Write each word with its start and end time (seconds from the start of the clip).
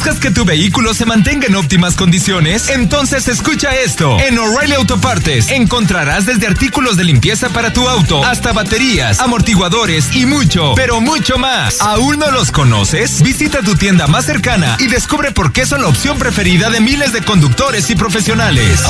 ¿Buscas 0.00 0.18
que 0.18 0.30
tu 0.30 0.46
vehículo 0.46 0.94
se 0.94 1.04
mantenga 1.04 1.46
en 1.46 1.54
óptimas 1.56 1.94
condiciones? 1.94 2.70
Entonces 2.70 3.28
escucha 3.28 3.76
esto. 3.76 4.18
En 4.18 4.38
O'Reilly 4.38 4.72
Autopartes 4.72 5.50
encontrarás 5.50 6.24
desde 6.24 6.46
artículos 6.46 6.96
de 6.96 7.04
limpieza 7.04 7.50
para 7.50 7.70
tu 7.74 7.86
auto 7.86 8.24
hasta 8.24 8.54
baterías, 8.54 9.20
amortiguadores 9.20 10.16
y 10.16 10.24
mucho, 10.24 10.72
pero 10.74 11.02
mucho 11.02 11.36
más. 11.36 11.82
¿Aún 11.82 12.18
no 12.18 12.30
los 12.30 12.50
conoces? 12.50 13.20
Visita 13.20 13.60
tu 13.60 13.74
tienda 13.74 14.06
más 14.06 14.24
cercana 14.24 14.78
y 14.80 14.86
descubre 14.86 15.32
por 15.32 15.52
qué 15.52 15.66
son 15.66 15.82
la 15.82 15.88
opción 15.88 16.18
preferida 16.18 16.70
de 16.70 16.80
miles 16.80 17.12
de 17.12 17.20
conductores 17.20 17.90
y 17.90 17.94
profesionales. 17.94 18.80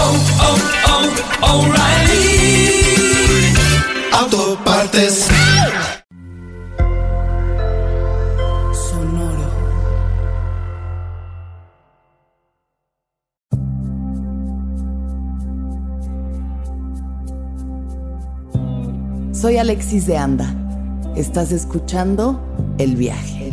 Autopartes. 4.12 5.26
Soy 19.40 19.56
Alexis 19.56 20.06
de 20.06 20.18
Anda. 20.18 20.54
Estás 21.16 21.50
escuchando 21.50 22.38
El 22.76 22.94
Viaje. 22.94 23.48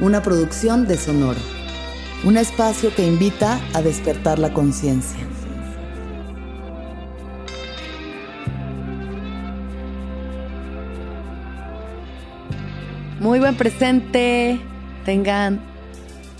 Una 0.00 0.22
producción 0.22 0.86
de 0.88 0.96
Sonoro. 0.96 1.38
Un 2.24 2.38
espacio 2.38 2.94
que 2.94 3.06
invita 3.06 3.60
a 3.74 3.82
despertar 3.82 4.38
la 4.38 4.54
conciencia. 4.54 5.20
Muy 13.20 13.38
buen 13.38 13.58
presente. 13.58 14.58
Tengan 15.04 15.60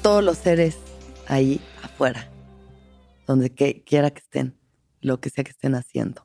todos 0.00 0.24
los 0.24 0.38
seres 0.38 0.78
ahí 1.28 1.60
afuera, 1.82 2.26
donde 3.26 3.50
quiera 3.50 4.10
que 4.12 4.20
estén, 4.20 4.56
lo 5.02 5.20
que 5.20 5.28
sea 5.28 5.44
que 5.44 5.50
estén 5.50 5.74
haciendo 5.74 6.24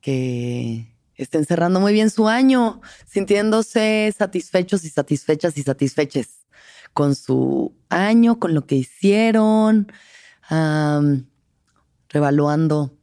que 0.00 0.94
estén 1.14 1.44
cerrando 1.44 1.80
muy 1.80 1.92
bien 1.92 2.10
su 2.10 2.28
año, 2.28 2.80
sintiéndose 3.06 4.14
satisfechos 4.16 4.84
y 4.84 4.88
satisfechas 4.88 5.56
y 5.58 5.62
satisfeches 5.62 6.46
con 6.92 7.14
su 7.14 7.74
año, 7.88 8.38
con 8.38 8.54
lo 8.54 8.66
que 8.66 8.76
hicieron, 8.76 9.92
revaluando 12.08 12.96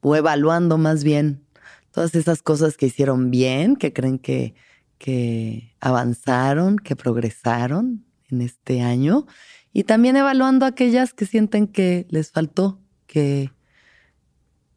o 0.00 0.16
evaluando 0.16 0.78
más 0.78 1.02
bien 1.02 1.44
todas 1.90 2.14
esas 2.14 2.42
cosas 2.42 2.76
que 2.76 2.86
hicieron 2.86 3.30
bien, 3.30 3.76
que 3.76 3.92
creen 3.92 4.18
que, 4.18 4.54
que 4.98 5.74
avanzaron, 5.80 6.76
que 6.76 6.94
progresaron 6.94 8.04
en 8.30 8.42
este 8.42 8.82
año, 8.82 9.26
y 9.72 9.84
también 9.84 10.16
evaluando 10.16 10.66
aquellas 10.66 11.14
que 11.14 11.26
sienten 11.26 11.66
que 11.66 12.06
les 12.10 12.30
faltó, 12.30 12.80
que, 13.06 13.50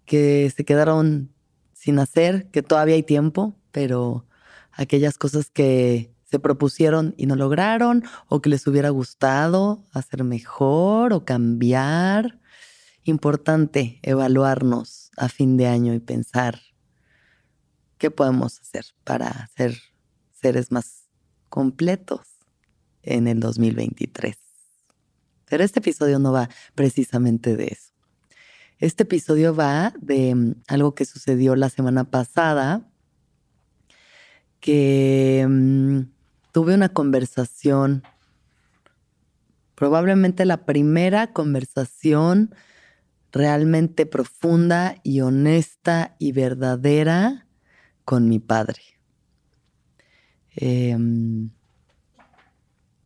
que 0.06 0.52
se 0.56 0.66
quedaron 0.66 1.32
sin 1.80 1.98
hacer, 1.98 2.52
que 2.52 2.62
todavía 2.62 2.96
hay 2.96 3.04
tiempo, 3.04 3.56
pero 3.72 4.26
aquellas 4.74 5.18
cosas 5.18 5.50
que 5.50 6.14
se 6.30 6.38
propusieron 6.38 7.16
y 7.18 7.26
no 7.26 7.38
lograron 7.38 8.04
o 8.28 8.42
que 8.42 8.50
les 8.50 8.68
hubiera 8.68 8.90
gustado 8.90 9.86
hacer 9.94 10.26
mejor 10.26 11.14
o 11.14 11.24
cambiar. 11.24 12.38
Importante 13.06 14.00
evaluarnos 14.04 15.10
a 15.16 15.30
fin 15.30 15.56
de 15.56 15.68
año 15.68 15.94
y 15.94 16.00
pensar 16.00 16.60
qué 17.98 18.12
podemos 18.12 18.60
hacer 18.60 18.86
para 19.06 19.50
ser 19.56 19.78
seres 20.34 20.74
más 20.74 21.06
completos 21.48 22.28
en 23.04 23.28
el 23.28 23.40
2023. 23.40 24.38
Pero 25.46 25.64
este 25.64 25.80
episodio 25.80 26.20
no 26.20 26.34
va 26.34 26.50
precisamente 26.76 27.56
de 27.56 27.68
eso. 27.68 27.89
Este 28.80 29.04
episodio 29.04 29.54
va 29.54 29.94
de 30.00 30.34
mm, 30.34 30.56
algo 30.70 30.96
que 30.96 31.04
sucedió 31.04 31.58
la 31.58 31.70
semana 31.70 32.06
pasada, 32.06 32.90
que 34.62 35.46
mm, 35.48 36.00
tuve 36.54 36.76
una 36.76 36.88
conversación, 36.88 38.04
probablemente 39.76 40.46
la 40.46 40.66
primera 40.66 41.34
conversación 41.34 42.56
realmente 43.34 44.06
profunda 44.06 44.96
y 45.04 45.20
honesta 45.22 46.16
y 46.18 46.32
verdadera 46.32 47.48
con 48.06 48.30
mi 48.30 48.40
padre. 48.40 48.82
Em, 50.56 51.50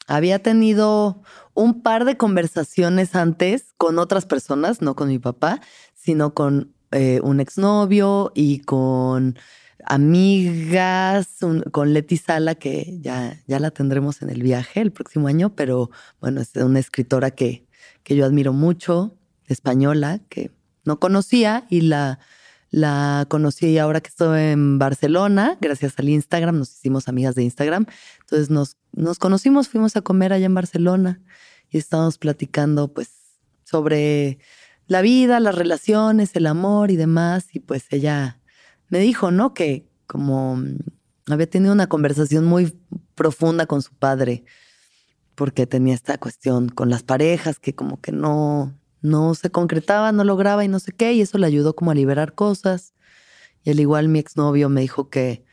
había 0.05 0.37
tenido 0.37 1.23
un 1.53 1.81
par 1.81 2.05
de 2.05 2.17
conversaciones 2.17 3.15
antes 3.15 3.73
con 3.77 3.99
otras 3.99 4.25
personas, 4.25 4.81
no 4.81 4.95
con 4.95 5.07
mi 5.09 5.19
papá, 5.19 5.61
sino 5.93 6.33
con 6.33 6.73
eh, 6.91 7.19
un 7.23 7.39
exnovio 7.39 8.31
y 8.35 8.59
con 8.59 9.37
amigas, 9.85 11.27
con 11.71 11.93
Leti 11.93 12.17
Sala, 12.17 12.55
que 12.55 12.99
ya, 13.01 13.41
ya 13.47 13.59
la 13.59 13.71
tendremos 13.71 14.21
en 14.21 14.29
el 14.29 14.41
viaje 14.41 14.81
el 14.81 14.91
próximo 14.91 15.27
año, 15.27 15.55
pero 15.55 15.91
bueno, 16.21 16.41
es 16.41 16.55
una 16.55 16.79
escritora 16.79 17.31
que, 17.31 17.67
que 18.03 18.15
yo 18.15 18.25
admiro 18.25 18.53
mucho, 18.53 19.17
española, 19.47 20.21
que 20.29 20.51
no 20.85 20.99
conocía 20.99 21.65
y 21.69 21.81
la, 21.81 22.19
la 22.73 23.27
conocí 23.29 23.77
ahora 23.77 24.01
que 24.01 24.09
estoy 24.09 24.41
en 24.41 24.79
Barcelona, 24.79 25.59
gracias 25.61 25.93
al 25.97 26.09
Instagram, 26.09 26.57
nos 26.57 26.71
hicimos 26.71 27.07
amigas 27.07 27.35
de 27.35 27.43
Instagram. 27.43 27.85
Entonces 28.21 28.49
nos, 28.49 28.77
nos 28.93 29.19
conocimos, 29.19 29.69
fuimos 29.69 29.95
a 29.95 30.01
comer 30.01 30.33
allá 30.33 30.47
en 30.47 30.55
Barcelona 30.55 31.21
y 31.69 31.77
estábamos 31.77 32.17
platicando 32.17 32.91
pues 32.91 33.11
sobre 33.63 34.39
la 34.87 35.01
vida, 35.03 35.39
las 35.39 35.53
relaciones, 35.53 36.35
el 36.35 36.47
amor 36.47 36.89
y 36.89 36.95
demás. 36.95 37.45
Y 37.53 37.59
pues 37.59 37.85
ella 37.91 38.39
me 38.89 38.97
dijo, 38.97 39.29
¿no? 39.29 39.53
Que 39.53 39.87
como 40.07 40.59
había 41.27 41.47
tenido 41.47 41.73
una 41.73 41.85
conversación 41.85 42.43
muy 42.43 42.75
profunda 43.13 43.67
con 43.67 43.83
su 43.83 43.93
padre, 43.93 44.45
porque 45.35 45.67
tenía 45.67 45.93
esta 45.93 46.17
cuestión 46.17 46.69
con 46.69 46.89
las 46.89 47.03
parejas 47.03 47.59
que 47.59 47.75
como 47.75 48.01
que 48.01 48.11
no, 48.11 48.73
no 49.03 49.35
se 49.35 49.51
concretaba, 49.51 50.11
no 50.11 50.23
lograba 50.23 50.65
y 50.65 50.67
no 50.67 50.79
sé 50.79 50.93
qué, 50.93 51.13
y 51.13 51.21
eso 51.21 51.37
le 51.37 51.45
ayudó 51.45 51.75
como 51.75 51.91
a 51.91 51.95
liberar 51.95 52.33
cosas. 52.33 52.93
Y 53.63 53.69
al 53.69 53.79
igual 53.79 54.07
mi 54.07 54.17
exnovio 54.17 54.69
me 54.69 54.81
dijo 54.81 55.09
que 55.09 55.45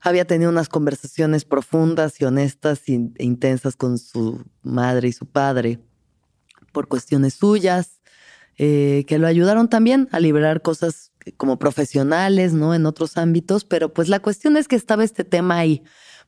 había 0.00 0.26
tenido 0.26 0.50
unas 0.50 0.68
conversaciones 0.68 1.44
profundas 1.44 2.20
y 2.20 2.24
honestas 2.24 2.82
e 2.86 3.10
intensas 3.18 3.74
con 3.76 3.98
su 3.98 4.44
madre 4.62 5.08
y 5.08 5.12
su 5.12 5.26
padre 5.26 5.80
por 6.72 6.88
cuestiones 6.88 7.34
suyas, 7.34 8.00
eh, 8.56 9.04
que 9.08 9.18
lo 9.18 9.26
ayudaron 9.26 9.68
también 9.68 10.08
a 10.12 10.20
liberar 10.20 10.62
cosas 10.62 11.12
como 11.36 11.58
profesionales, 11.58 12.52
¿no? 12.52 12.74
En 12.74 12.86
otros 12.86 13.16
ámbitos, 13.16 13.64
pero 13.64 13.92
pues 13.92 14.08
la 14.08 14.20
cuestión 14.20 14.56
es 14.56 14.68
que 14.68 14.76
estaba 14.76 15.04
este 15.04 15.24
tema 15.24 15.58
ahí, 15.58 15.82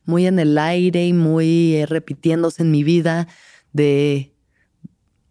muy 0.05 0.25
en 0.25 0.39
el 0.39 0.57
aire 0.57 1.05
y 1.05 1.13
muy 1.13 1.75
eh, 1.75 1.85
repitiéndose 1.85 2.63
en 2.63 2.71
mi 2.71 2.83
vida 2.83 3.27
de 3.71 4.32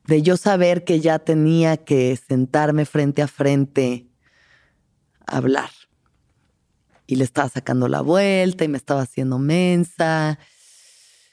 de 0.07 0.23
yo 0.23 0.37
saber 0.37 0.85
que 0.85 1.01
ya 1.01 1.19
tenía 1.19 1.77
que 1.77 2.17
sentarme 2.17 2.85
frente 2.85 3.23
a 3.23 3.29
frente 3.29 4.09
a 5.27 5.37
hablar. 5.37 5.71
y 7.07 7.17
le 7.17 7.25
estaba 7.25 7.49
sacando 7.49 7.89
la 7.89 8.01
vuelta 8.01 8.65
y 8.65 8.69
me 8.69 8.79
estaba 8.79 9.03
haciendo 9.03 9.39
mensa. 9.39 10.39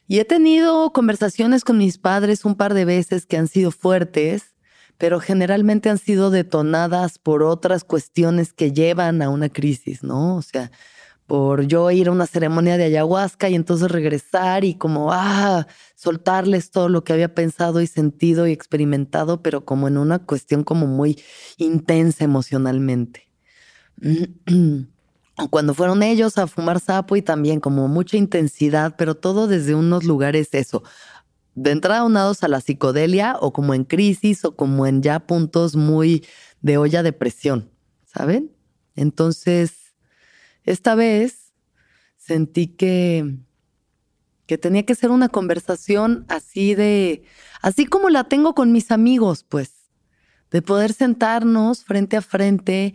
Y 0.07 0.19
he 0.19 0.25
tenido 0.25 0.91
conversaciones 0.91 1.63
con 1.63 1.77
mis 1.77 1.97
padres 1.97 2.43
un 2.43 2.55
par 2.55 2.73
de 2.73 2.83
veces 2.83 3.25
que 3.25 3.37
han 3.37 3.47
sido 3.47 3.71
fuertes, 3.71 4.55
pero 4.97 5.21
generalmente 5.21 5.89
han 5.89 5.99
sido 5.99 6.31
detonadas 6.31 7.17
por 7.17 7.43
otras 7.43 7.85
cuestiones 7.85 8.51
que 8.51 8.73
llevan 8.73 9.21
a 9.21 9.29
una 9.29 9.47
crisis, 9.47 10.03
¿no? 10.03 10.35
O 10.35 10.41
sea, 10.41 10.71
por 11.29 11.67
yo 11.67 11.91
ir 11.91 12.07
a 12.07 12.11
una 12.11 12.25
ceremonia 12.25 12.75
de 12.75 12.85
ayahuasca 12.85 13.49
y 13.49 13.55
entonces 13.55 13.91
regresar 13.91 14.63
y 14.63 14.73
como, 14.73 15.13
ah, 15.13 15.67
soltarles 15.95 16.71
todo 16.71 16.89
lo 16.89 17.03
que 17.03 17.13
había 17.13 17.35
pensado 17.35 17.81
y 17.81 17.87
sentido 17.87 18.47
y 18.47 18.51
experimentado, 18.51 19.43
pero 19.43 19.63
como 19.63 19.87
en 19.87 19.99
una 19.99 20.17
cuestión 20.17 20.63
como 20.63 20.87
muy 20.87 21.21
intensa 21.57 22.23
emocionalmente. 22.23 23.29
Cuando 25.51 25.75
fueron 25.75 26.01
ellos 26.01 26.39
a 26.39 26.47
fumar 26.47 26.79
sapo 26.79 27.15
y 27.15 27.21
también 27.21 27.59
como 27.59 27.87
mucha 27.87 28.17
intensidad, 28.17 28.95
pero 28.97 29.13
todo 29.15 29.47
desde 29.47 29.75
unos 29.75 30.05
lugares 30.05 30.49
eso, 30.53 30.81
de 31.53 31.69
entrada 31.69 32.05
unados 32.05 32.43
a 32.43 32.47
la 32.47 32.59
psicodelia 32.59 33.37
o 33.39 33.53
como 33.53 33.75
en 33.75 33.83
crisis 33.83 34.43
o 34.45 34.55
como 34.55 34.87
en 34.87 35.03
ya 35.03 35.19
puntos 35.19 35.75
muy 35.75 36.25
de 36.61 36.77
olla 36.77 37.03
de 37.03 37.13
presión, 37.13 37.69
¿saben? 38.07 38.51
Entonces, 38.95 39.78
esta 40.69 40.93
vez 40.93 41.51
sentí 42.15 42.67
que, 42.67 43.37
que 44.45 44.59
tenía 44.59 44.85
que 44.85 44.93
ser 44.93 45.09
una 45.09 45.27
conversación 45.27 46.25
así 46.27 46.75
de, 46.75 47.23
así 47.63 47.87
como 47.87 48.09
la 48.09 48.25
tengo 48.25 48.53
con 48.53 48.71
mis 48.71 48.91
amigos, 48.91 49.43
pues, 49.43 49.89
de 50.51 50.61
poder 50.61 50.93
sentarnos 50.93 51.83
frente 51.83 52.17
a 52.17 52.21
frente, 52.21 52.93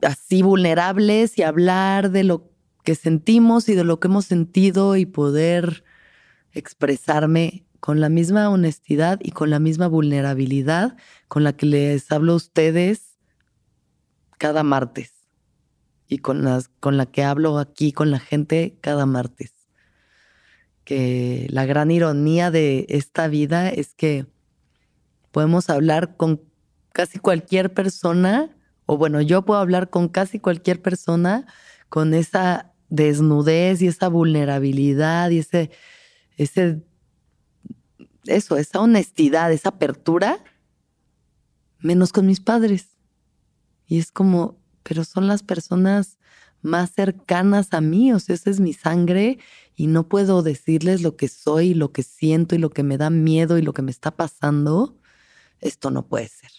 así 0.00 0.42
vulnerables 0.42 1.36
y 1.38 1.42
hablar 1.42 2.12
de 2.12 2.22
lo 2.22 2.52
que 2.84 2.94
sentimos 2.94 3.68
y 3.68 3.74
de 3.74 3.82
lo 3.82 3.98
que 3.98 4.06
hemos 4.06 4.26
sentido 4.26 4.94
y 4.94 5.06
poder 5.06 5.82
expresarme 6.52 7.66
con 7.80 8.00
la 8.00 8.10
misma 8.10 8.48
honestidad 8.48 9.18
y 9.20 9.32
con 9.32 9.50
la 9.50 9.58
misma 9.58 9.88
vulnerabilidad 9.88 10.96
con 11.26 11.42
la 11.42 11.56
que 11.56 11.66
les 11.66 12.12
hablo 12.12 12.34
a 12.34 12.36
ustedes 12.36 13.18
cada 14.38 14.62
martes 14.62 15.23
y 16.08 16.18
con, 16.18 16.44
las, 16.44 16.68
con 16.80 16.96
la 16.96 17.06
que 17.06 17.24
hablo 17.24 17.58
aquí 17.58 17.92
con 17.92 18.10
la 18.10 18.18
gente 18.18 18.76
cada 18.80 19.06
martes. 19.06 19.52
Que 20.84 21.46
la 21.50 21.64
gran 21.64 21.90
ironía 21.90 22.50
de 22.50 22.86
esta 22.88 23.28
vida 23.28 23.70
es 23.70 23.94
que 23.94 24.26
podemos 25.30 25.70
hablar 25.70 26.16
con 26.16 26.42
casi 26.92 27.18
cualquier 27.18 27.72
persona, 27.72 28.54
o 28.86 28.98
bueno, 28.98 29.20
yo 29.20 29.44
puedo 29.44 29.60
hablar 29.60 29.90
con 29.90 30.08
casi 30.08 30.38
cualquier 30.38 30.82
persona 30.82 31.46
con 31.88 32.12
esa 32.12 32.72
desnudez 32.88 33.80
y 33.82 33.86
esa 33.88 34.08
vulnerabilidad 34.08 35.30
y 35.30 35.38
ese 35.38 35.70
ese, 36.36 36.82
eso, 38.26 38.56
esa 38.56 38.80
honestidad, 38.80 39.52
esa 39.52 39.70
apertura, 39.70 40.42
menos 41.80 42.12
con 42.12 42.26
mis 42.26 42.40
padres. 42.40 42.96
Y 43.86 43.98
es 43.98 44.10
como, 44.10 44.58
pero 44.84 45.02
son 45.02 45.26
las 45.26 45.42
personas 45.42 46.18
más 46.62 46.92
cercanas 46.92 47.68
a 47.72 47.80
mí, 47.80 48.12
o 48.12 48.20
sea, 48.20 48.36
esa 48.36 48.50
es 48.50 48.60
mi 48.60 48.72
sangre 48.72 49.38
y 49.74 49.88
no 49.88 50.08
puedo 50.08 50.42
decirles 50.42 51.02
lo 51.02 51.16
que 51.16 51.26
soy, 51.26 51.74
lo 51.74 51.90
que 51.90 52.04
siento 52.04 52.54
y 52.54 52.58
lo 52.58 52.70
que 52.70 52.84
me 52.84 52.96
da 52.96 53.10
miedo 53.10 53.58
y 53.58 53.62
lo 53.62 53.72
que 53.72 53.82
me 53.82 53.90
está 53.90 54.12
pasando. 54.12 54.96
Esto 55.60 55.90
no 55.90 56.06
puede 56.06 56.28
ser. 56.28 56.52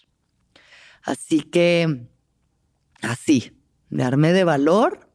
Así 1.01 1.39
que, 1.39 2.07
así, 3.01 3.53
me 3.89 4.03
armé 4.03 4.33
de 4.33 4.43
valor 4.43 5.05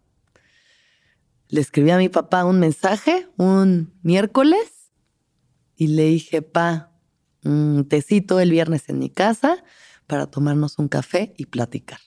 le 1.50 1.60
escribí 1.60 1.90
a 1.90 1.98
mi 1.98 2.08
papá 2.08 2.44
un 2.44 2.60
mensaje 2.60 3.28
un 3.36 3.92
miércoles 4.02 4.92
y 5.76 5.88
le 5.88 6.04
dije, 6.04 6.42
pa, 6.42 6.92
un 7.42 7.88
tecito 7.88 8.38
el 8.38 8.50
viernes 8.50 8.88
en 8.88 8.98
mi 8.98 9.10
casa 9.10 9.64
para 10.06 10.26
tomarnos 10.26 10.78
un 10.78 10.88
café 10.88 11.34
y 11.38 11.46
platicar. 11.46 11.98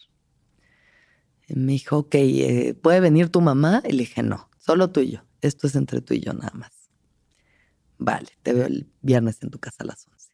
Me 1.47 1.73
dijo, 1.73 1.97
ok, 1.97 2.15
eh, 2.15 2.73
¿puede 2.81 2.99
venir 2.99 3.29
tu 3.29 3.41
mamá? 3.41 3.83
Y 3.87 4.21
no, 4.21 4.49
solo 4.59 4.89
tú 4.89 5.01
y 5.01 5.11
yo. 5.11 5.19
Esto 5.41 5.67
es 5.67 5.75
entre 5.75 6.01
tú 6.01 6.13
y 6.13 6.21
yo 6.21 6.33
nada 6.33 6.53
más. 6.53 6.71
Vale, 7.97 8.29
te 8.43 8.53
veo 8.53 8.65
el 8.65 8.87
viernes 9.01 9.41
en 9.41 9.49
tu 9.49 9.59
casa 9.59 9.83
a 9.83 9.85
las 9.85 10.07
11. 10.07 10.33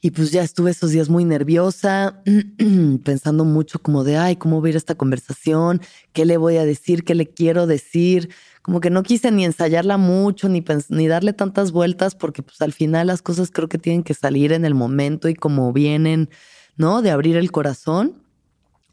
Y 0.00 0.10
pues 0.10 0.30
ya 0.30 0.42
estuve 0.42 0.70
esos 0.70 0.90
días 0.90 1.08
muy 1.08 1.24
nerviosa, 1.24 2.22
pensando 3.04 3.44
mucho 3.44 3.80
como 3.80 4.04
de, 4.04 4.16
ay, 4.16 4.36
¿cómo 4.36 4.60
va 4.60 4.68
ir 4.68 4.76
esta 4.76 4.94
conversación? 4.94 5.80
¿Qué 6.12 6.24
le 6.24 6.36
voy 6.36 6.58
a 6.58 6.64
decir? 6.64 7.02
¿Qué 7.02 7.14
le 7.14 7.26
quiero 7.26 7.66
decir? 7.66 8.30
Como 8.62 8.80
que 8.80 8.90
no 8.90 9.02
quise 9.02 9.30
ni 9.30 9.44
ensayarla 9.44 9.96
mucho, 9.96 10.48
ni, 10.48 10.64
ni 10.90 11.08
darle 11.08 11.32
tantas 11.32 11.72
vueltas, 11.72 12.14
porque 12.14 12.42
pues 12.42 12.60
al 12.60 12.72
final 12.72 13.06
las 13.06 13.22
cosas 13.22 13.50
creo 13.50 13.68
que 13.68 13.78
tienen 13.78 14.02
que 14.02 14.14
salir 14.14 14.52
en 14.52 14.64
el 14.64 14.74
momento 14.74 15.28
y 15.28 15.34
como 15.34 15.72
vienen, 15.72 16.28
¿no? 16.76 17.00
De 17.00 17.10
abrir 17.10 17.36
el 17.36 17.50
corazón. 17.50 18.25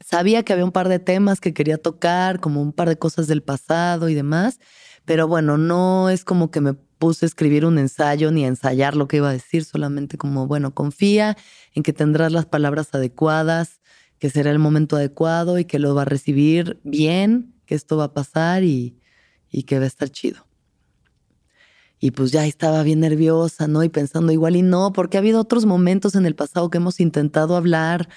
Sabía 0.04 0.44
que 0.44 0.54
había 0.54 0.66
un 0.66 0.72
par 0.72 0.90
de 0.90 1.00
temas 1.00 1.40
que 1.40 1.54
quería 1.54 1.78
tocar, 1.78 2.40
como 2.40 2.62
un 2.62 2.74
par 2.74 2.90
de 2.90 2.98
cosas 2.98 3.28
del 3.28 3.42
pasado 3.42 4.10
y 4.10 4.14
demás, 4.14 4.60
pero 5.06 5.28
bueno, 5.28 5.58
no 5.58 6.10
es 6.10 6.24
como 6.26 6.52
que 6.52 6.62
me 6.62 6.74
puse 6.74 7.26
a 7.26 7.28
escribir 7.28 7.66
un 7.66 7.78
ensayo 7.78 8.32
ni 8.32 8.46
a 8.46 8.48
ensayar 8.48 8.96
lo 8.96 9.08
que 9.08 9.18
iba 9.18 9.30
a 9.30 9.34
decir, 9.34 9.66
solamente 9.66 10.18
como, 10.18 10.48
bueno, 10.48 10.74
confía 10.74 11.38
en 11.74 11.84
que 11.84 11.94
tendrás 11.94 12.32
las 12.32 12.46
palabras 12.46 12.90
adecuadas, 12.94 13.82
que 14.20 14.30
será 14.30 14.52
el 14.52 14.60
momento 14.60 14.96
adecuado 14.96 15.58
y 15.60 15.66
que 15.66 15.80
lo 15.80 15.96
va 15.96 16.04
a 16.04 16.06
recibir 16.06 16.80
bien, 16.84 17.56
que 17.66 17.76
esto 17.76 17.98
va 17.98 18.06
a 18.06 18.14
pasar 18.14 18.64
y, 18.64 18.98
y 19.50 19.64
que 19.64 19.80
va 19.80 19.86
a 19.86 19.88
estar 19.88 20.10
chido. 20.10 20.48
Y 22.00 22.12
pues 22.12 22.32
ya 22.32 22.46
estaba 22.46 22.84
bien 22.84 23.00
nerviosa, 23.00 23.68
¿no? 23.68 23.84
Y 23.84 23.90
pensando 23.90 24.32
igual 24.34 24.58
y 24.58 24.62
no, 24.62 24.92
porque 24.92 25.18
ha 25.18 25.22
habido 25.22 25.40
otros 25.40 25.66
momentos 25.66 26.16
en 26.16 26.26
el 26.26 26.36
pasado 26.36 26.70
que 26.70 26.78
hemos 26.78 27.00
intentado 27.00 27.56
hablar 27.56 28.10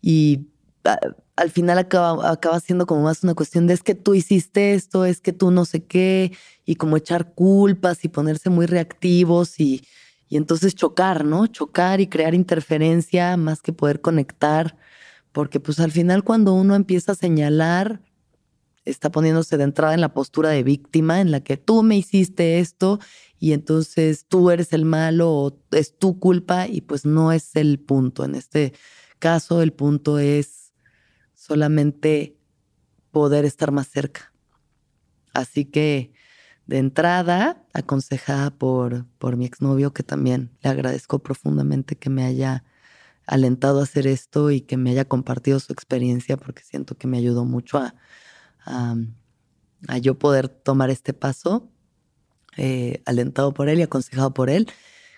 y 0.00 0.48
ah, 0.84 0.98
al 1.38 1.50
final 1.50 1.78
acaba, 1.78 2.32
acaba 2.32 2.58
siendo 2.58 2.84
como 2.84 3.02
más 3.02 3.22
una 3.22 3.34
cuestión 3.34 3.68
de 3.68 3.74
es 3.74 3.84
que 3.84 3.94
tú 3.94 4.14
hiciste 4.16 4.74
esto, 4.74 5.04
es 5.04 5.20
que 5.20 5.32
tú 5.32 5.52
no 5.52 5.64
sé 5.64 5.84
qué, 5.84 6.32
y 6.64 6.74
como 6.74 6.96
echar 6.96 7.32
culpas 7.32 8.04
y 8.04 8.08
ponerse 8.08 8.50
muy 8.50 8.66
reactivos 8.66 9.60
y, 9.60 9.84
y 10.28 10.36
entonces 10.36 10.74
chocar, 10.74 11.24
¿no? 11.24 11.46
Chocar 11.46 12.00
y 12.00 12.08
crear 12.08 12.34
interferencia 12.34 13.36
más 13.36 13.62
que 13.62 13.72
poder 13.72 14.00
conectar, 14.00 14.76
porque 15.30 15.60
pues 15.60 15.78
al 15.78 15.92
final 15.92 16.24
cuando 16.24 16.54
uno 16.54 16.74
empieza 16.74 17.12
a 17.12 17.14
señalar, 17.14 18.00
está 18.84 19.12
poniéndose 19.12 19.56
de 19.56 19.64
entrada 19.64 19.94
en 19.94 20.00
la 20.00 20.12
postura 20.12 20.48
de 20.48 20.64
víctima, 20.64 21.20
en 21.20 21.30
la 21.30 21.38
que 21.38 21.56
tú 21.56 21.84
me 21.84 21.96
hiciste 21.96 22.58
esto 22.58 22.98
y 23.38 23.52
entonces 23.52 24.26
tú 24.26 24.50
eres 24.50 24.72
el 24.72 24.84
malo 24.84 25.30
o 25.30 25.58
es 25.70 25.96
tu 25.96 26.18
culpa 26.18 26.66
y 26.66 26.80
pues 26.80 27.04
no 27.04 27.30
es 27.30 27.54
el 27.54 27.78
punto. 27.78 28.24
En 28.24 28.34
este 28.34 28.72
caso 29.20 29.62
el 29.62 29.72
punto 29.72 30.18
es 30.18 30.57
solamente 31.48 32.36
poder 33.10 33.44
estar 33.44 33.72
más 33.72 33.88
cerca. 33.88 34.32
Así 35.32 35.64
que 35.64 36.12
de 36.66 36.78
entrada, 36.78 37.64
aconsejada 37.72 38.50
por, 38.50 39.06
por 39.18 39.36
mi 39.36 39.46
exnovio, 39.46 39.92
que 39.94 40.02
también 40.02 40.50
le 40.62 40.70
agradezco 40.70 41.18
profundamente 41.20 41.96
que 41.96 42.10
me 42.10 42.24
haya 42.24 42.62
alentado 43.26 43.80
a 43.80 43.84
hacer 43.84 44.06
esto 44.06 44.50
y 44.50 44.60
que 44.60 44.76
me 44.76 44.90
haya 44.90 45.06
compartido 45.06 45.60
su 45.60 45.72
experiencia, 45.72 46.36
porque 46.36 46.62
siento 46.62 46.96
que 46.96 47.06
me 47.06 47.18
ayudó 47.18 47.44
mucho 47.44 47.78
a, 47.78 47.94
a, 48.66 48.96
yo 49.98 50.18
poder 50.18 50.48
tomar 50.48 50.90
este 50.90 51.14
paso, 51.14 51.70
eh, 52.56 53.02
alentado 53.06 53.54
por 53.54 53.68
él 53.68 53.78
y 53.78 53.82
aconsejado 53.82 54.34
por 54.34 54.50
él. 54.50 54.66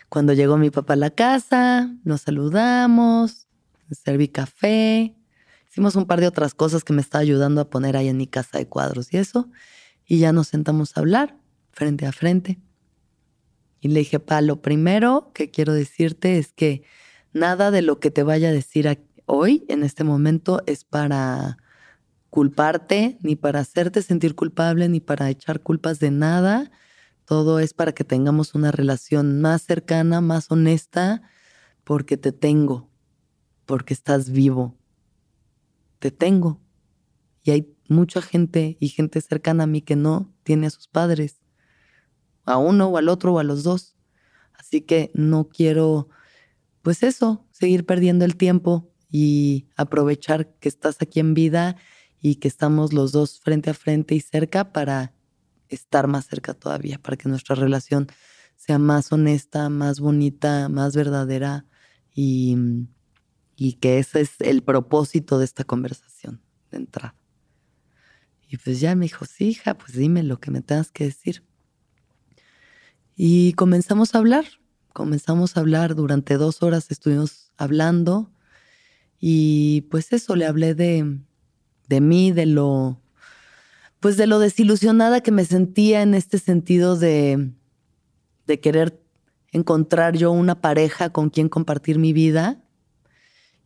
Cuando 0.08 0.32
llegó 0.32 0.56
mi 0.56 0.70
papá 0.70 0.94
a 0.94 0.96
la 0.96 1.10
casa, 1.10 1.92
nos 2.04 2.22
saludamos, 2.22 3.48
serví 3.90 4.28
café, 4.28 5.16
Hicimos 5.70 5.94
un 5.94 6.06
par 6.06 6.20
de 6.20 6.26
otras 6.26 6.52
cosas 6.52 6.82
que 6.82 6.92
me 6.92 7.00
está 7.00 7.18
ayudando 7.18 7.60
a 7.60 7.70
poner 7.70 7.96
ahí 7.96 8.08
en 8.08 8.16
mi 8.16 8.26
casa 8.26 8.58
de 8.58 8.66
cuadros 8.66 9.12
y 9.14 9.18
eso. 9.18 9.48
Y 10.04 10.18
ya 10.18 10.32
nos 10.32 10.48
sentamos 10.48 10.96
a 10.96 11.00
hablar 11.00 11.36
frente 11.70 12.06
a 12.06 12.12
frente. 12.12 12.58
Y 13.80 13.88
le 13.88 14.00
dije, 14.00 14.18
pa, 14.18 14.40
lo 14.40 14.62
primero 14.62 15.30
que 15.32 15.52
quiero 15.52 15.72
decirte 15.72 16.38
es 16.38 16.52
que 16.52 16.82
nada 17.32 17.70
de 17.70 17.82
lo 17.82 18.00
que 18.00 18.10
te 18.10 18.24
vaya 18.24 18.48
a 18.48 18.52
decir 18.52 19.06
hoy, 19.26 19.64
en 19.68 19.84
este 19.84 20.02
momento, 20.02 20.60
es 20.66 20.82
para 20.82 21.56
culparte, 22.30 23.18
ni 23.22 23.36
para 23.36 23.60
hacerte 23.60 24.02
sentir 24.02 24.34
culpable, 24.34 24.88
ni 24.88 24.98
para 24.98 25.30
echar 25.30 25.60
culpas 25.60 26.00
de 26.00 26.10
nada. 26.10 26.72
Todo 27.24 27.60
es 27.60 27.74
para 27.74 27.92
que 27.92 28.02
tengamos 28.02 28.56
una 28.56 28.72
relación 28.72 29.40
más 29.40 29.62
cercana, 29.62 30.20
más 30.20 30.50
honesta, 30.50 31.22
porque 31.84 32.16
te 32.16 32.32
tengo, 32.32 32.90
porque 33.66 33.94
estás 33.94 34.30
vivo, 34.30 34.79
te 36.00 36.10
tengo. 36.10 36.60
Y 37.44 37.52
hay 37.52 37.76
mucha 37.88 38.20
gente 38.20 38.76
y 38.80 38.88
gente 38.88 39.20
cercana 39.20 39.64
a 39.64 39.66
mí 39.68 39.82
que 39.82 39.96
no 39.96 40.34
tiene 40.42 40.66
a 40.66 40.70
sus 40.70 40.88
padres, 40.88 41.40
a 42.44 42.56
uno 42.56 42.88
o 42.88 42.96
al 42.96 43.08
otro 43.08 43.34
o 43.34 43.38
a 43.38 43.44
los 43.44 43.62
dos. 43.62 43.96
Así 44.54 44.80
que 44.80 45.10
no 45.14 45.48
quiero, 45.48 46.08
pues 46.82 47.02
eso, 47.02 47.46
seguir 47.52 47.86
perdiendo 47.86 48.24
el 48.24 48.36
tiempo 48.36 48.92
y 49.08 49.68
aprovechar 49.76 50.52
que 50.58 50.68
estás 50.68 51.00
aquí 51.00 51.20
en 51.20 51.34
vida 51.34 51.76
y 52.20 52.36
que 52.36 52.48
estamos 52.48 52.92
los 52.92 53.12
dos 53.12 53.40
frente 53.40 53.70
a 53.70 53.74
frente 53.74 54.14
y 54.14 54.20
cerca 54.20 54.72
para 54.72 55.14
estar 55.68 56.06
más 56.08 56.26
cerca 56.26 56.54
todavía, 56.54 56.98
para 56.98 57.16
que 57.16 57.28
nuestra 57.28 57.54
relación 57.54 58.08
sea 58.56 58.78
más 58.78 59.12
honesta, 59.12 59.68
más 59.70 60.00
bonita, 60.00 60.68
más 60.68 60.94
verdadera 60.94 61.66
y, 62.14 62.56
y 63.62 63.74
que 63.74 63.98
ese 63.98 64.22
es 64.22 64.30
el 64.38 64.62
propósito 64.62 65.38
de 65.38 65.44
esta 65.44 65.64
conversación 65.64 66.40
de 66.70 66.78
entrada. 66.78 67.14
Y 68.48 68.56
pues 68.56 68.80
ya 68.80 68.94
me 68.94 69.04
dijo, 69.04 69.26
sí, 69.26 69.48
hija, 69.48 69.76
pues 69.76 69.92
dime 69.92 70.22
lo 70.22 70.40
que 70.40 70.50
me 70.50 70.62
tengas 70.62 70.90
que 70.90 71.04
decir. 71.04 71.44
Y 73.14 73.52
comenzamos 73.52 74.14
a 74.14 74.18
hablar, 74.18 74.46
comenzamos 74.94 75.58
a 75.58 75.60
hablar, 75.60 75.94
durante 75.94 76.38
dos 76.38 76.62
horas 76.62 76.90
estuvimos 76.90 77.52
hablando 77.58 78.32
y 79.18 79.82
pues 79.90 80.14
eso, 80.14 80.36
le 80.36 80.46
hablé 80.46 80.74
de, 80.74 81.18
de 81.86 82.00
mí, 82.00 82.32
de 82.32 82.46
lo, 82.46 83.02
pues 84.00 84.16
de 84.16 84.26
lo 84.26 84.38
desilusionada 84.38 85.20
que 85.20 85.32
me 85.32 85.44
sentía 85.44 86.00
en 86.00 86.14
este 86.14 86.38
sentido 86.38 86.96
de, 86.96 87.52
de 88.46 88.58
querer 88.58 89.02
encontrar 89.52 90.16
yo 90.16 90.32
una 90.32 90.62
pareja 90.62 91.10
con 91.10 91.28
quien 91.28 91.50
compartir 91.50 91.98
mi 91.98 92.14
vida 92.14 92.59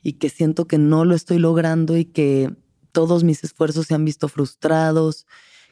y 0.05 0.13
que 0.13 0.29
siento 0.29 0.67
que 0.67 0.79
no 0.79 1.05
lo 1.05 1.17
estoy 1.17 1.39
logrando 1.39 1.97
y 1.97 2.05
que 2.05 2.55
todos 2.93 3.25
mis 3.25 3.43
esfuerzos 3.43 3.87
se 3.87 3.95
han 3.95 4.05
visto 4.05 4.29
frustrados, 4.29 5.27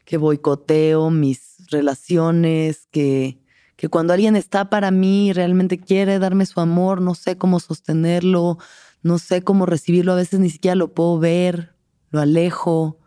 que 0.05 0.17
boicoteo 0.17 1.11
mis 1.11 1.55
relaciones, 1.69 2.87
que, 2.91 3.39
que 3.77 3.87
cuando 3.89 4.11
alguien 4.11 4.35
está 4.35 4.71
para 4.71 4.89
mí 4.89 5.29
y 5.29 5.33
realmente 5.33 5.79
quiere 5.79 6.17
darme 6.17 6.47
su 6.47 6.59
amor, 6.59 6.99
no 6.99 7.13
sé 7.13 7.37
cómo 7.37 7.59
sostenerlo, 7.59 8.57
no 9.03 9.19
sé 9.19 9.43
cómo 9.43 9.67
recibirlo, 9.67 10.13
a 10.13 10.17
veces 10.17 10.39
ni 10.39 10.49
siquiera 10.49 10.75
lo 10.75 10.93
puedo 10.93 11.19
ver, 11.19 11.75
lo 12.09 12.19
alejo, 12.19 12.99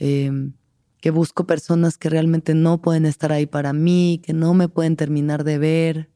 em, 0.00 0.54
que 1.00 1.12
busco 1.12 1.46
personas 1.46 1.96
que 1.96 2.10
realmente 2.10 2.54
no 2.54 2.82
pueden 2.82 3.06
estar 3.06 3.30
ahí 3.30 3.46
para 3.46 3.72
mí, 3.72 4.20
que 4.24 4.32
no 4.32 4.54
me 4.54 4.68
pueden 4.68 4.96
terminar 4.96 5.44
de 5.44 5.58
ver, 5.58 6.10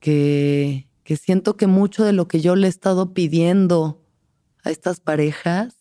que, 0.00 0.87
que 1.08 1.16
siento 1.16 1.56
que 1.56 1.66
mucho 1.66 2.04
de 2.04 2.12
lo 2.12 2.28
que 2.28 2.42
yo 2.42 2.54
le 2.54 2.66
he 2.66 2.68
estado 2.68 3.14
pidiendo 3.14 4.04
a 4.62 4.70
estas 4.70 5.00
parejas 5.00 5.74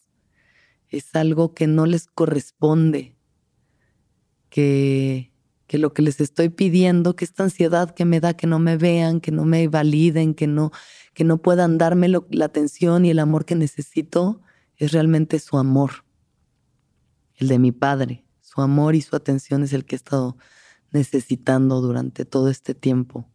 es 0.87 1.13
algo 1.15 1.53
que 1.53 1.67
no 1.67 1.85
les 1.85 2.07
corresponde, 2.07 3.13
que, 4.47 5.33
que 5.67 5.79
lo 5.79 5.93
que 5.93 6.01
les 6.01 6.21
estoy 6.21 6.47
pidiendo, 6.47 7.17
que 7.17 7.25
esta 7.25 7.43
ansiedad 7.43 7.93
que 7.93 8.05
me 8.05 8.21
da 8.21 8.35
que 8.35 8.47
no 8.47 8.57
me 8.59 8.77
vean, 8.77 9.19
que 9.19 9.33
no 9.33 9.43
me 9.43 9.67
validen, 9.67 10.33
que 10.33 10.47
no, 10.47 10.71
que 11.13 11.25
no 11.25 11.41
puedan 11.41 11.77
darme 11.77 12.07
la 12.07 12.45
atención 12.45 13.03
y 13.03 13.09
el 13.09 13.19
amor 13.19 13.43
que 13.43 13.55
necesito, 13.55 14.39
es 14.77 14.93
realmente 14.93 15.39
su 15.39 15.57
amor, 15.57 16.05
el 17.35 17.49
de 17.49 17.59
mi 17.59 17.73
padre. 17.73 18.23
Su 18.39 18.61
amor 18.61 18.95
y 18.95 19.01
su 19.01 19.13
atención 19.17 19.63
es 19.63 19.73
el 19.73 19.83
que 19.83 19.95
he 19.95 19.97
estado 19.97 20.37
necesitando 20.91 21.81
durante 21.81 22.23
todo 22.23 22.47
este 22.47 22.73
tiempo. 22.73 23.29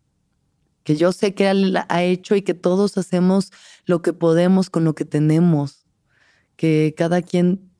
Que 0.84 0.96
yo 0.96 1.12
sé 1.12 1.34
que 1.34 1.50
él 1.50 1.76
ha 1.88 2.02
hecho 2.02 2.34
y 2.34 2.42
que 2.42 2.54
todos 2.54 2.98
hacemos 2.98 3.52
lo 3.84 4.02
que 4.02 4.12
podemos 4.12 4.70
con 4.70 4.84
lo 4.84 4.94
que 4.94 5.04
tenemos. 5.04 5.86
Que 6.56 6.94
cada 6.96 7.22
quien 7.22 7.72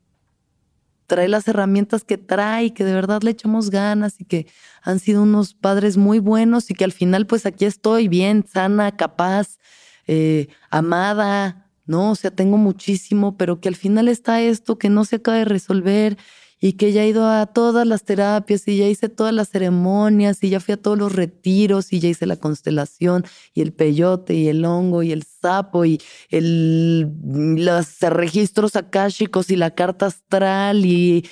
trae 1.07 1.29
las 1.29 1.47
herramientas 1.47 2.05
que 2.05 2.17
trae, 2.17 2.73
que 2.73 2.85
de 2.85 2.95
verdad 2.95 3.23
le 3.23 3.33
echamos 3.33 3.69
ganas 3.69 4.21
y 4.21 4.25
que 4.25 4.47
han 4.83 4.99
sido 4.99 5.23
unos 5.23 5.53
padres 5.53 5.99
muy 5.99 6.21
buenos 6.21 6.71
y 6.71 6.75
que 6.75 6.85
al 6.85 6.93
final 6.93 7.27
pues 7.27 7.45
aquí 7.45 7.67
estoy 7.67 8.09
bien, 8.09 8.47
sana, 8.51 8.97
capaz, 8.97 9.59
eh, 10.07 10.49
amada, 10.71 11.71
¿no? 11.87 12.13
O 12.13 12.15
sea, 12.15 12.31
tengo 12.31 12.57
muchísimo, 12.57 13.37
pero 13.37 13.61
que 13.61 13.69
al 13.69 13.77
final 13.77 14.09
está 14.09 14.41
esto 14.41 14.79
que 14.79 14.89
no 14.89 15.05
se 15.05 15.17
acaba 15.17 15.37
de 15.37 15.45
resolver 15.45 16.17
y 16.65 16.75
que 16.75 16.93
ya 16.93 17.03
he 17.03 17.09
ido 17.09 17.29
a 17.29 17.47
todas 17.47 17.85
las 17.89 18.05
terapias 18.05 18.69
y 18.69 18.77
ya 18.77 18.87
hice 18.87 19.09
todas 19.09 19.35
las 19.35 19.49
ceremonias 19.49 20.45
y 20.45 20.49
ya 20.49 20.61
fui 20.61 20.75
a 20.75 20.77
todos 20.77 20.97
los 20.97 21.13
retiros 21.13 21.93
y 21.93 21.99
ya 21.99 22.09
hice 22.09 22.25
la 22.25 22.37
constelación 22.37 23.25
y 23.53 23.63
el 23.63 23.73
peyote 23.73 24.35
y 24.35 24.47
el 24.47 24.65
hongo 24.65 25.03
y 25.03 25.11
el 25.11 25.25
sapo 25.25 25.85
y 25.85 26.01
el, 26.31 27.11
los 27.25 28.01
registros 28.01 28.77
akáshicos 28.77 29.51
y 29.51 29.57
la 29.57 29.73
carta 29.73 30.07
astral 30.07 30.87
y, 30.87 31.29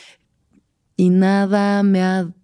y 0.96 1.10
nada 1.10 1.84
me 1.84 2.02
ha 2.02 2.34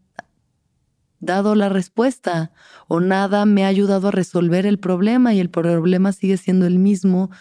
dado 1.19 1.57
la 1.57 1.69
respuesta 1.69 2.53
o 2.87 3.01
nada 3.01 3.47
me 3.47 3.65
ha 3.65 3.69
ayudado 3.69 4.09
a 4.09 4.13
resolver 4.13 4.65
el 4.65 4.79
problema 4.79 5.35
y 5.35 5.41
el 5.41 5.51
problema 5.51 6.13
sigue 6.13 6.37
siendo 6.37 6.67
el 6.67 6.79
mismo 6.79 7.33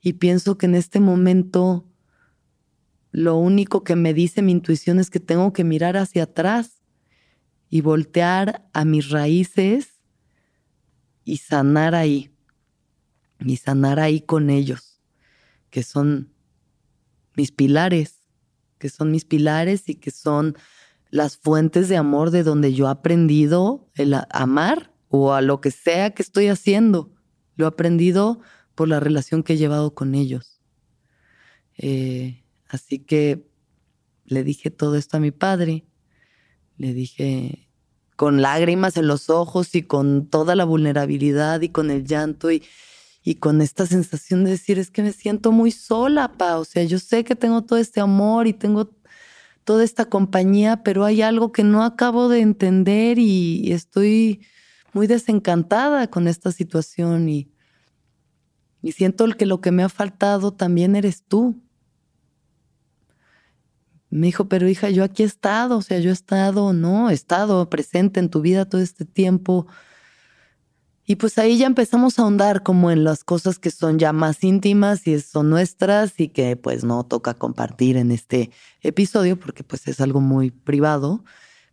y 0.00 0.14
pienso 0.14 0.56
que 0.56 0.64
en 0.64 0.74
este 0.74 1.00
momento 1.00 1.84
lo 3.16 3.38
único 3.38 3.82
que 3.82 3.96
me 3.96 4.12
dice 4.12 4.42
mi 4.42 4.52
intuición 4.52 4.98
es 4.98 5.08
que 5.08 5.20
tengo 5.20 5.54
que 5.54 5.64
mirar 5.64 5.96
hacia 5.96 6.24
atrás 6.24 6.82
y 7.70 7.80
voltear 7.80 8.68
a 8.74 8.84
mis 8.84 9.08
raíces 9.08 10.02
y 11.24 11.38
sanar 11.38 11.94
ahí. 11.94 12.30
Y 13.40 13.56
sanar 13.56 14.00
ahí 14.00 14.20
con 14.20 14.50
ellos, 14.50 15.00
que 15.70 15.82
son 15.82 16.30
mis 17.34 17.52
pilares, 17.52 18.20
que 18.76 18.90
son 18.90 19.10
mis 19.10 19.24
pilares 19.24 19.88
y 19.88 19.94
que 19.94 20.10
son 20.10 20.54
las 21.08 21.38
fuentes 21.38 21.88
de 21.88 21.96
amor 21.96 22.30
de 22.30 22.42
donde 22.42 22.74
yo 22.74 22.84
he 22.84 22.90
aprendido 22.90 23.88
el 23.94 24.14
amar 24.28 24.92
o 25.08 25.32
a 25.32 25.40
lo 25.40 25.62
que 25.62 25.70
sea 25.70 26.10
que 26.10 26.20
estoy 26.20 26.48
haciendo. 26.48 27.14
Lo 27.54 27.64
he 27.64 27.68
aprendido 27.68 28.40
por 28.74 28.88
la 28.88 29.00
relación 29.00 29.42
que 29.42 29.54
he 29.54 29.56
llevado 29.56 29.94
con 29.94 30.14
ellos. 30.14 30.60
Eh, 31.78 32.42
Así 32.68 32.98
que 32.98 33.46
le 34.24 34.44
dije 34.44 34.70
todo 34.70 34.96
esto 34.96 35.16
a 35.16 35.20
mi 35.20 35.30
padre. 35.30 35.84
Le 36.76 36.92
dije 36.92 37.68
con 38.16 38.40
lágrimas 38.40 38.96
en 38.96 39.06
los 39.06 39.30
ojos 39.30 39.74
y 39.74 39.82
con 39.82 40.26
toda 40.26 40.56
la 40.56 40.64
vulnerabilidad 40.64 41.60
y 41.60 41.68
con 41.68 41.90
el 41.90 42.04
llanto 42.04 42.50
y, 42.50 42.62
y 43.22 43.36
con 43.36 43.60
esta 43.60 43.86
sensación 43.86 44.44
de 44.44 44.52
decir, 44.52 44.78
es 44.78 44.90
que 44.90 45.02
me 45.02 45.12
siento 45.12 45.52
muy 45.52 45.70
sola, 45.70 46.32
pa. 46.32 46.58
O 46.58 46.64
sea, 46.64 46.82
yo 46.84 46.98
sé 46.98 47.24
que 47.24 47.36
tengo 47.36 47.62
todo 47.62 47.78
este 47.78 48.00
amor 48.00 48.46
y 48.46 48.52
tengo 48.52 48.90
toda 49.66 49.82
esta 49.82 50.04
compañía, 50.04 50.84
pero 50.84 51.04
hay 51.04 51.22
algo 51.22 51.50
que 51.50 51.64
no 51.64 51.82
acabo 51.82 52.28
de 52.28 52.40
entender 52.40 53.18
y, 53.18 53.72
estoy 53.72 54.40
muy 54.92 55.08
desencantada 55.08 56.08
con 56.08 56.28
esta 56.28 56.52
situación 56.52 57.28
y, 57.28 57.50
y 58.80 58.92
siento 58.92 59.26
que 59.36 59.44
lo 59.44 59.60
que 59.60 59.72
me 59.72 59.82
ha 59.82 59.88
faltado 59.88 60.52
también 60.52 60.94
eres 60.94 61.24
tú. 61.24 61.60
Me 64.10 64.26
dijo, 64.26 64.48
pero 64.48 64.68
hija, 64.68 64.90
yo 64.90 65.04
aquí 65.04 65.22
he 65.22 65.26
estado, 65.26 65.78
o 65.78 65.82
sea, 65.82 65.98
yo 65.98 66.10
he 66.10 66.12
estado, 66.12 66.72
no, 66.72 67.10
he 67.10 67.14
estado 67.14 67.68
presente 67.68 68.20
en 68.20 68.30
tu 68.30 68.40
vida 68.40 68.64
todo 68.64 68.80
este 68.80 69.04
tiempo. 69.04 69.66
Y 71.04 71.16
pues 71.16 71.38
ahí 71.38 71.58
ya 71.58 71.66
empezamos 71.66 72.18
a 72.18 72.22
ahondar 72.22 72.64
como 72.64 72.90
en 72.90 73.04
las 73.04 73.22
cosas 73.22 73.58
que 73.60 73.70
son 73.70 73.98
ya 73.98 74.12
más 74.12 74.42
íntimas 74.42 75.06
y 75.06 75.20
son 75.20 75.50
nuestras 75.50 76.18
y 76.18 76.28
que 76.28 76.56
pues 76.56 76.82
no 76.82 77.04
toca 77.04 77.34
compartir 77.34 77.96
en 77.96 78.10
este 78.10 78.50
episodio 78.82 79.38
porque 79.38 79.62
pues 79.62 79.86
es 79.86 80.00
algo 80.00 80.20
muy 80.20 80.50
privado, 80.50 81.24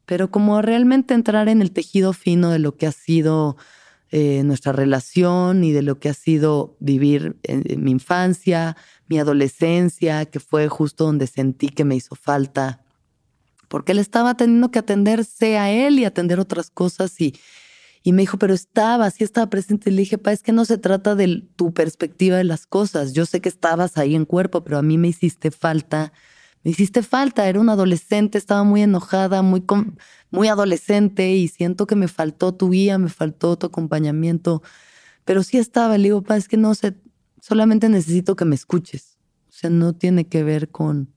pero 0.06 0.30
como 0.30 0.62
realmente 0.62 1.16
entrar 1.16 1.50
en 1.50 1.64
el 1.64 1.72
tejido 1.72 2.14
fino 2.14 2.52
de 2.52 2.60
lo 2.60 2.78
que 2.78 2.86
ha 2.86 2.92
sido 2.92 3.58
eh, 4.16 4.44
nuestra 4.44 4.74
relación 4.74 5.64
y 5.64 5.72
de 5.72 5.82
lo 5.82 6.00
que 6.00 6.08
ha 6.08 6.14
sido 6.14 6.78
vivir 6.80 7.36
en, 7.42 7.84
mi 7.84 7.90
infancia, 7.90 8.78
mi 9.08 9.18
adolescencia, 9.18 10.26
que 10.26 10.40
fue 10.40 10.68
justo 10.68 11.06
donde 11.06 11.26
sentí 11.26 11.70
que 11.70 11.84
me 11.84 11.96
hizo 11.96 12.14
falta, 12.14 12.84
porque 13.70 13.92
él 13.92 13.98
estaba 13.98 14.38
teniendo 14.38 14.70
que 14.70 14.78
atenderse 14.78 15.58
a 15.58 15.72
él 15.72 15.98
y 15.98 16.06
atender 16.06 16.40
otras 16.40 16.70
cosas 16.70 17.20
y, 17.20 17.34
y 18.04 18.14
me 18.14 18.22
dijo, 18.22 18.38
pero 18.38 18.54
estaba, 18.54 19.10
sí 19.10 19.24
estaba 19.24 19.50
presente. 19.50 19.90
Y 19.90 19.94
le 19.94 20.02
dije, 20.02 20.20
pa, 20.20 20.32
es 20.32 20.44
que 20.44 20.52
no 20.52 20.64
se 20.64 20.78
trata 20.78 21.16
de 21.16 21.48
tu 21.56 21.74
perspectiva 21.74 22.38
de 22.38 22.44
las 22.44 22.68
cosas. 22.68 23.14
Yo 23.14 23.26
sé 23.26 23.42
que 23.42 23.50
estabas 23.50 23.98
ahí 23.98 24.14
en 24.14 24.26
cuerpo, 24.26 24.64
pero 24.64 24.78
a 24.78 24.84
mí 24.84 25.00
me 25.00 25.08
hiciste 25.08 25.50
falta 25.50 26.14
me 26.64 26.72
hiciste 26.72 27.04
falta, 27.04 27.48
era 27.48 27.60
una 27.60 27.74
adolescente, 27.74 28.38
estaba 28.38 28.64
muy 28.64 28.82
enojada, 28.82 29.42
muy, 29.42 29.64
muy 30.32 30.48
adolescente 30.48 31.34
y 31.36 31.50
siento 31.50 31.86
que 31.88 31.96
me 31.96 32.08
faltó 32.08 32.54
tu 32.54 32.70
guía, 32.70 32.98
me 32.98 33.10
faltó 33.10 33.58
tu 33.58 33.68
acompañamiento, 33.68 34.64
pero 35.26 35.44
sí 35.44 35.58
estaba, 35.58 35.98
le 35.98 36.06
digo, 36.06 36.22
pa, 36.24 36.38
es 36.38 36.48
que 36.48 36.58
no 36.58 36.74
sé, 36.74 36.96
solamente 37.42 37.90
necesito 37.90 38.36
que 38.38 38.46
me 38.46 38.56
escuches, 38.56 39.18
o 39.50 39.52
sea, 39.52 39.70
no 39.70 39.94
tiene 39.94 40.28
que 40.28 40.44
ver 40.44 40.70
con, 40.70 41.14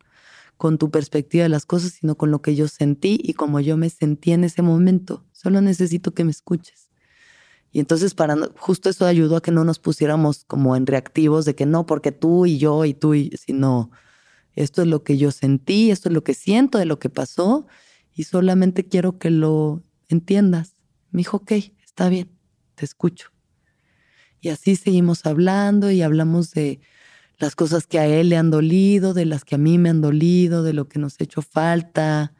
con 0.56 0.78
tu 0.78 0.90
perspectiva 0.90 1.44
de 1.44 1.48
las 1.48 1.64
cosas, 1.64 1.92
sino 1.92 2.16
con 2.16 2.32
lo 2.32 2.42
que 2.42 2.56
yo 2.56 2.66
sentí 2.66 3.20
y 3.22 3.34
como 3.34 3.60
yo 3.60 3.76
me 3.76 3.88
sentí 3.88 4.32
en 4.32 4.42
ese 4.42 4.62
momento, 4.62 5.24
solo 5.32 5.60
necesito 5.60 6.12
que 6.12 6.24
me 6.24 6.32
escuches. 6.32 6.90
Y 7.70 7.78
entonces 7.78 8.14
para 8.14 8.36
justo 8.56 8.88
eso 8.88 9.04
ayudó 9.06 9.36
a 9.36 9.42
que 9.42 9.50
no 9.50 9.62
nos 9.64 9.78
pusiéramos 9.78 10.44
como 10.44 10.76
en 10.76 10.86
reactivos 10.86 11.44
de 11.44 11.54
que 11.54 11.66
no, 11.66 11.86
porque 11.86 12.10
tú 12.10 12.46
y 12.46 12.58
yo 12.58 12.84
y 12.84 12.94
tú 12.94 13.14
y 13.14 13.30
sino 13.36 13.90
esto 14.56 14.82
es 14.82 14.88
lo 14.88 15.04
que 15.04 15.18
yo 15.18 15.30
sentí, 15.30 15.90
esto 15.90 16.08
es 16.08 16.14
lo 16.14 16.24
que 16.24 16.34
siento 16.34 16.78
de 16.78 16.86
lo 16.86 16.98
que 16.98 17.10
pasó 17.10 17.66
y 18.14 18.24
solamente 18.24 18.86
quiero 18.86 19.18
que 19.18 19.30
lo 19.30 19.82
entiendas. 20.08 20.74
Me 21.10 21.18
dijo, 21.18 21.36
ok, 21.38 21.52
está 21.84 22.08
bien, 22.08 22.30
te 22.74 22.86
escucho. 22.86 23.30
Y 24.40 24.48
así 24.48 24.74
seguimos 24.76 25.26
hablando 25.26 25.90
y 25.90 26.00
hablamos 26.00 26.52
de 26.52 26.80
las 27.38 27.54
cosas 27.54 27.86
que 27.86 27.98
a 27.98 28.06
él 28.06 28.30
le 28.30 28.38
han 28.38 28.50
dolido, 28.50 29.12
de 29.12 29.26
las 29.26 29.44
que 29.44 29.56
a 29.56 29.58
mí 29.58 29.76
me 29.76 29.90
han 29.90 30.00
dolido, 30.00 30.62
de 30.62 30.72
lo 30.72 30.88
que 30.88 30.98
nos 30.98 31.20
ha 31.20 31.24
hecho 31.24 31.42
falta. 31.42 32.32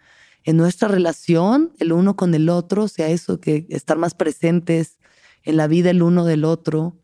En 0.42 0.56
nuestra 0.56 0.88
relación, 0.88 1.72
el 1.78 1.92
uno 1.92 2.16
con 2.16 2.34
el 2.34 2.48
otro, 2.48 2.84
o 2.84 2.88
sea, 2.88 3.08
eso, 3.08 3.40
que 3.40 3.66
estar 3.68 3.98
más 3.98 4.14
presentes 4.14 4.98
en 5.42 5.58
la 5.58 5.66
vida 5.66 5.90
el 5.90 6.02
uno 6.02 6.24
del 6.24 6.44
otro, 6.44 6.96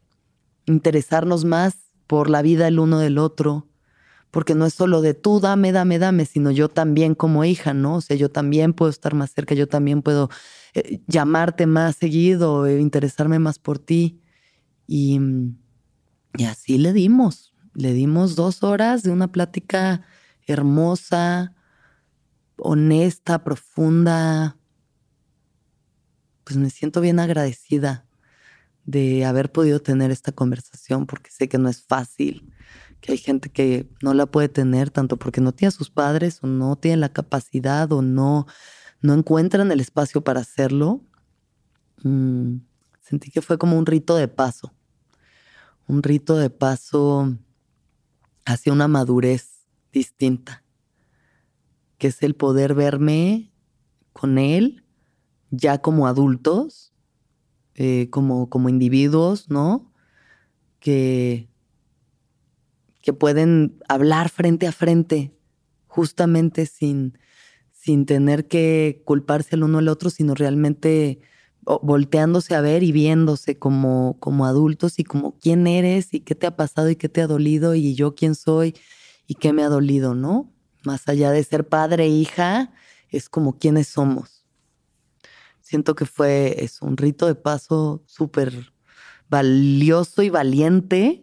interesarnos 0.64 1.44
más 1.44 1.74
por 2.06 2.30
la 2.30 2.40
vida 2.40 2.66
el 2.68 2.78
uno 2.78 2.98
del 2.98 3.18
otro, 3.18 3.68
porque 4.32 4.54
no 4.54 4.64
es 4.64 4.72
solo 4.72 5.02
de 5.02 5.12
tú 5.12 5.40
dame, 5.40 5.72
dame, 5.72 5.98
dame, 5.98 6.24
sino 6.24 6.50
yo 6.50 6.70
también 6.70 7.14
como 7.14 7.44
hija, 7.44 7.74
¿no? 7.74 7.96
O 7.96 8.00
sea, 8.00 8.16
yo 8.16 8.30
también 8.30 8.72
puedo 8.72 8.90
estar 8.90 9.14
más 9.14 9.30
cerca, 9.30 9.54
yo 9.54 9.68
también 9.68 10.00
puedo 10.00 10.30
eh, 10.72 11.02
llamarte 11.06 11.66
más 11.66 11.96
seguido, 11.96 12.66
eh, 12.66 12.80
interesarme 12.80 13.38
más 13.38 13.58
por 13.58 13.78
ti. 13.78 14.22
Y, 14.86 15.20
y 16.38 16.44
así 16.44 16.78
le 16.78 16.94
dimos, 16.94 17.54
le 17.74 17.92
dimos 17.92 18.34
dos 18.34 18.62
horas 18.62 19.02
de 19.02 19.10
una 19.10 19.30
plática 19.30 20.00
hermosa, 20.46 21.54
honesta, 22.56 23.44
profunda. 23.44 24.56
Pues 26.44 26.56
me 26.56 26.70
siento 26.70 27.02
bien 27.02 27.20
agradecida 27.20 28.06
de 28.86 29.26
haber 29.26 29.52
podido 29.52 29.80
tener 29.80 30.10
esta 30.10 30.32
conversación 30.32 31.06
porque 31.06 31.30
sé 31.30 31.50
que 31.50 31.58
no 31.58 31.68
es 31.68 31.82
fácil, 31.82 32.51
que 33.02 33.12
hay 33.12 33.18
gente 33.18 33.50
que 33.50 33.90
no 34.00 34.14
la 34.14 34.26
puede 34.26 34.48
tener 34.48 34.90
tanto 34.90 35.18
porque 35.18 35.40
no 35.40 35.52
tiene 35.52 35.72
sus 35.72 35.90
padres 35.90 36.38
o 36.42 36.46
no 36.46 36.76
tiene 36.76 36.98
la 36.98 37.12
capacidad 37.12 37.90
o 37.92 38.00
no, 38.00 38.46
no 39.00 39.12
encuentran 39.12 39.72
el 39.72 39.80
espacio 39.80 40.22
para 40.22 40.40
hacerlo. 40.40 41.02
Mm, 42.04 42.58
sentí 43.00 43.30
que 43.32 43.42
fue 43.42 43.58
como 43.58 43.76
un 43.76 43.86
rito 43.86 44.14
de 44.14 44.28
paso, 44.28 44.72
un 45.88 46.02
rito 46.04 46.36
de 46.36 46.48
paso 46.48 47.36
hacia 48.46 48.72
una 48.72 48.86
madurez 48.86 49.66
distinta, 49.92 50.64
que 51.98 52.06
es 52.06 52.22
el 52.22 52.36
poder 52.36 52.74
verme 52.74 53.52
con 54.12 54.38
él 54.38 54.84
ya 55.50 55.82
como 55.82 56.06
adultos, 56.06 56.94
eh, 57.74 58.08
como, 58.10 58.48
como 58.48 58.68
individuos, 58.68 59.50
¿no? 59.50 59.92
Que, 60.78 61.51
que 63.02 63.12
pueden 63.12 63.78
hablar 63.88 64.30
frente 64.30 64.66
a 64.66 64.72
frente, 64.72 65.36
justamente 65.86 66.66
sin, 66.66 67.18
sin 67.72 68.06
tener 68.06 68.48
que 68.48 69.02
culparse 69.04 69.56
el 69.56 69.64
uno 69.64 69.78
al 69.78 69.88
otro, 69.88 70.08
sino 70.08 70.34
realmente 70.34 71.20
volteándose 71.64 72.54
a 72.54 72.60
ver 72.60 72.82
y 72.82 72.92
viéndose 72.92 73.58
como, 73.58 74.16
como 74.18 74.46
adultos 74.46 74.98
y 74.98 75.04
como 75.04 75.38
quién 75.38 75.66
eres 75.66 76.12
y 76.12 76.20
qué 76.20 76.34
te 76.34 76.46
ha 76.46 76.56
pasado 76.56 76.90
y 76.90 76.96
qué 76.96 77.08
te 77.08 77.22
ha 77.22 77.26
dolido 77.26 77.74
y 77.74 77.94
yo 77.94 78.14
quién 78.14 78.34
soy 78.34 78.74
y 79.26 79.34
qué 79.34 79.52
me 79.52 79.62
ha 79.62 79.68
dolido, 79.68 80.14
¿no? 80.14 80.52
Más 80.84 81.08
allá 81.08 81.30
de 81.30 81.44
ser 81.44 81.68
padre 81.68 82.08
hija, 82.08 82.72
es 83.08 83.28
como 83.28 83.58
quiénes 83.58 83.88
somos. 83.88 84.44
Siento 85.60 85.94
que 85.94 86.06
fue 86.06 86.68
un 86.80 86.96
rito 86.96 87.26
de 87.26 87.34
paso 87.34 88.02
súper 88.06 88.72
valioso 89.28 90.22
y 90.22 90.30
valiente, 90.30 91.21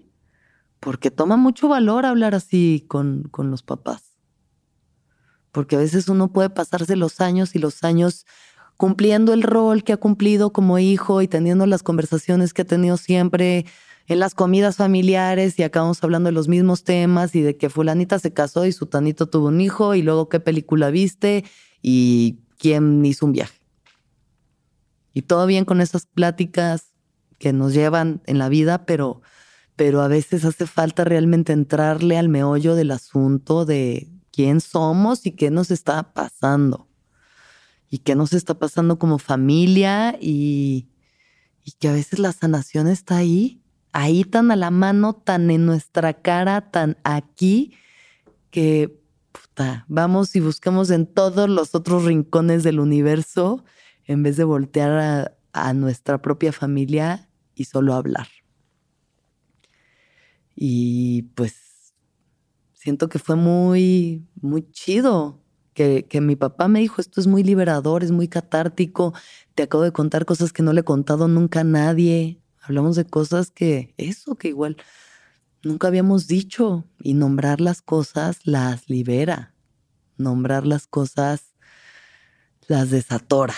porque 0.79 1.11
toma 1.11 1.37
mucho 1.37 1.67
valor 1.67 2.05
hablar 2.05 2.35
así 2.35 2.85
con, 2.87 3.23
con 3.31 3.51
los 3.51 3.63
papás. 3.63 4.15
Porque 5.51 5.75
a 5.75 5.79
veces 5.79 6.07
uno 6.09 6.31
puede 6.31 6.49
pasarse 6.49 6.95
los 6.95 7.21
años 7.21 7.55
y 7.55 7.59
los 7.59 7.83
años 7.83 8.25
cumpliendo 8.77 9.33
el 9.33 9.43
rol 9.43 9.83
que 9.83 9.93
ha 9.93 9.97
cumplido 9.97 10.53
como 10.53 10.79
hijo 10.79 11.21
y 11.21 11.27
teniendo 11.27 11.65
las 11.65 11.83
conversaciones 11.83 12.53
que 12.53 12.61
ha 12.61 12.65
tenido 12.65 12.95
siempre 12.97 13.65
en 14.07 14.19
las 14.19 14.33
comidas 14.33 14.77
familiares 14.77 15.59
y 15.59 15.63
acabamos 15.63 16.03
hablando 16.03 16.27
de 16.27 16.33
los 16.33 16.47
mismos 16.47 16.83
temas 16.83 17.35
y 17.35 17.41
de 17.41 17.57
que 17.57 17.69
fulanita 17.69 18.17
se 18.19 18.33
casó 18.33 18.65
y 18.65 18.71
su 18.71 18.85
tanito 18.85 19.27
tuvo 19.27 19.49
un 19.49 19.61
hijo 19.61 19.95
y 19.95 20.01
luego 20.01 20.29
qué 20.29 20.39
película 20.39 20.89
viste 20.91 21.43
y 21.81 22.39
quién 22.57 23.05
hizo 23.05 23.25
un 23.25 23.33
viaje. 23.33 23.59
Y 25.13 25.23
todo 25.23 25.45
bien 25.45 25.65
con 25.65 25.81
esas 25.81 26.05
pláticas 26.05 26.93
que 27.37 27.53
nos 27.53 27.73
llevan 27.73 28.21
en 28.25 28.37
la 28.37 28.49
vida, 28.49 28.85
pero, 28.85 29.21
pero 29.79 30.01
a 30.01 30.09
veces 30.09 30.43
hace 30.43 30.67
falta 30.67 31.05
realmente 31.05 31.53
entrarle 31.53 32.17
al 32.17 32.27
meollo 32.27 32.75
del 32.75 32.91
asunto 32.91 33.63
de 33.63 34.09
quién 34.29 34.59
somos 34.59 35.25
y 35.25 35.31
qué 35.31 35.51
nos 35.51 35.71
está 35.71 36.11
pasando 36.11 36.89
y 37.89 37.99
qué 37.99 38.13
nos 38.13 38.33
está 38.33 38.59
pasando 38.59 38.99
como 38.99 39.19
familia 39.19 40.17
y, 40.19 40.89
que 41.79 41.87
a 41.87 41.93
veces 41.93 42.19
la 42.19 42.33
sanación 42.33 42.89
está 42.89 43.15
ahí, 43.15 43.61
ahí 43.93 44.25
tan 44.25 44.51
a 44.51 44.57
la 44.57 44.69
mano, 44.69 45.13
tan 45.13 45.49
en 45.49 45.65
nuestra 45.65 46.13
cara, 46.13 46.71
tan 46.71 46.97
aquí, 47.05 47.71
que 48.51 49.01
puta, 49.31 49.85
vamos 49.87 50.35
y 50.35 50.41
buscamos 50.41 50.89
en 50.89 51.05
todos 51.05 51.49
los 51.49 51.73
otros 51.73 52.03
rincones 52.03 52.63
del 52.63 52.81
universo 52.81 53.63
en 54.03 54.23
vez 54.23 54.35
de 54.35 54.43
voltear 54.43 54.91
a, 54.91 55.37
a 55.53 55.73
nuestra 55.73 56.21
propia 56.21 56.51
familia 56.51 57.29
y 57.55 57.63
solo 57.63 57.93
hablar. 57.93 58.27
Y 60.61 61.21
pues 61.35 61.93
siento 62.73 63.07
que 63.07 63.17
fue 63.17 63.37
muy, 63.37 64.27
muy 64.41 64.69
chido 64.71 65.41
que, 65.73 66.19
mi 66.19 66.35
papá 66.35 66.67
me 66.67 66.81
dijo, 66.81 66.99
esto 66.99 67.21
es 67.21 67.27
muy 67.27 67.43
liberador, 67.43 68.03
es 68.03 68.11
muy 68.11 68.27
catártico, 68.27 69.13
te 69.55 69.63
acabo 69.63 69.85
de 69.85 69.93
contar 69.93 70.25
cosas 70.25 70.51
que 70.51 70.61
no 70.61 70.73
le 70.73 70.81
he 70.81 70.83
contado 70.83 71.29
nunca 71.29 71.61
a 71.61 71.63
nadie, 71.63 72.41
hablamos 72.61 72.97
de 72.97 73.05
cosas 73.05 73.51
que, 73.51 73.93
eso, 73.95 74.35
que 74.35 74.49
igual 74.49 74.75
nunca 75.63 75.87
habíamos 75.87 76.27
dicho, 76.27 76.83
y 76.99 77.13
nombrar 77.13 77.61
las 77.61 77.81
cosas 77.81 78.39
las 78.43 78.89
libera, 78.89 79.53
nombrar 80.17 80.67
las 80.67 80.87
cosas 80.87 81.53
las 82.67 82.89
desatora, 82.89 83.55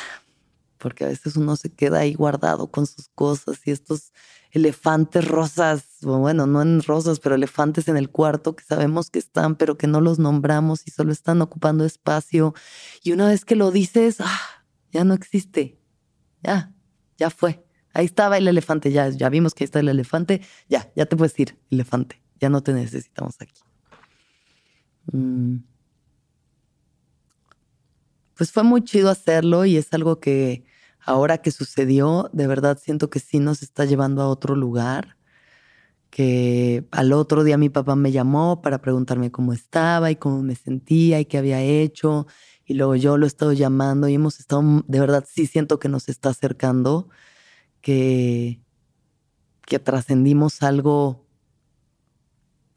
porque 0.81 1.05
a 1.05 1.07
veces 1.07 1.35
uno 1.37 1.55
se 1.55 1.71
queda 1.71 1.99
ahí 1.99 2.13
guardado 2.15 2.71
con 2.71 2.87
sus 2.87 3.09
cosas 3.09 3.59
y 3.65 3.71
estos 3.71 4.11
elefantes 4.51 5.27
rosas, 5.27 5.85
bueno, 6.01 6.45
no 6.47 6.61
en 6.61 6.81
rosas, 6.81 7.19
pero 7.19 7.35
elefantes 7.35 7.87
en 7.87 7.95
el 7.95 8.09
cuarto 8.09 8.55
que 8.55 8.63
sabemos 8.63 9.09
que 9.09 9.19
están, 9.19 9.55
pero 9.55 9.77
que 9.77 9.87
no 9.87 10.01
los 10.01 10.19
nombramos 10.19 10.85
y 10.85 10.91
solo 10.91 11.11
están 11.11 11.41
ocupando 11.41 11.85
espacio. 11.85 12.53
Y 13.03 13.13
una 13.13 13.27
vez 13.27 13.45
que 13.45 13.55
lo 13.55 13.71
dices, 13.71 14.17
ah, 14.19 14.65
ya 14.91 15.03
no 15.03 15.13
existe. 15.13 15.79
Ya, 16.43 16.73
ya 17.17 17.29
fue. 17.29 17.63
Ahí 17.93 18.05
estaba 18.05 18.37
el 18.37 18.47
elefante, 18.47 18.91
ya, 18.91 19.09
ya 19.09 19.29
vimos 19.29 19.53
que 19.53 19.63
ahí 19.63 19.65
está 19.65 19.79
el 19.79 19.89
elefante. 19.89 20.41
Ya, 20.67 20.91
ya 20.95 21.05
te 21.05 21.15
puedes 21.15 21.39
ir, 21.39 21.57
elefante. 21.69 22.21
Ya 22.39 22.49
no 22.49 22.61
te 22.61 22.73
necesitamos 22.73 23.35
aquí. 23.39 23.61
Mm. 25.13 25.57
Pues 28.35 28.51
fue 28.51 28.63
muy 28.63 28.83
chido 28.83 29.09
hacerlo 29.09 29.65
y 29.65 29.77
es 29.77 29.93
algo 29.93 30.19
que 30.19 30.65
ahora 31.05 31.39
que 31.39 31.51
sucedió, 31.51 32.29
de 32.33 32.47
verdad 32.47 32.77
siento 32.81 33.09
que 33.09 33.19
sí 33.19 33.39
nos 33.39 33.63
está 33.63 33.85
llevando 33.85 34.21
a 34.21 34.27
otro 34.27 34.55
lugar. 34.55 35.17
Que 36.09 36.85
al 36.91 37.13
otro 37.13 37.43
día 37.43 37.57
mi 37.57 37.69
papá 37.69 37.95
me 37.95 38.11
llamó 38.11 38.61
para 38.61 38.81
preguntarme 38.81 39.31
cómo 39.31 39.53
estaba 39.53 40.11
y 40.11 40.17
cómo 40.17 40.41
me 40.43 40.55
sentía 40.55 41.19
y 41.19 41.25
qué 41.25 41.37
había 41.37 41.61
hecho. 41.61 42.27
Y 42.65 42.73
luego 42.73 42.95
yo 42.95 43.17
lo 43.17 43.25
he 43.25 43.27
estado 43.27 43.53
llamando 43.53 44.07
y 44.09 44.15
hemos 44.15 44.39
estado, 44.39 44.83
de 44.87 44.99
verdad 44.99 45.25
sí 45.27 45.47
siento 45.47 45.79
que 45.79 45.89
nos 45.89 46.09
está 46.09 46.29
acercando, 46.29 47.09
que, 47.81 48.61
que 49.65 49.79
trascendimos 49.79 50.61
algo 50.63 51.25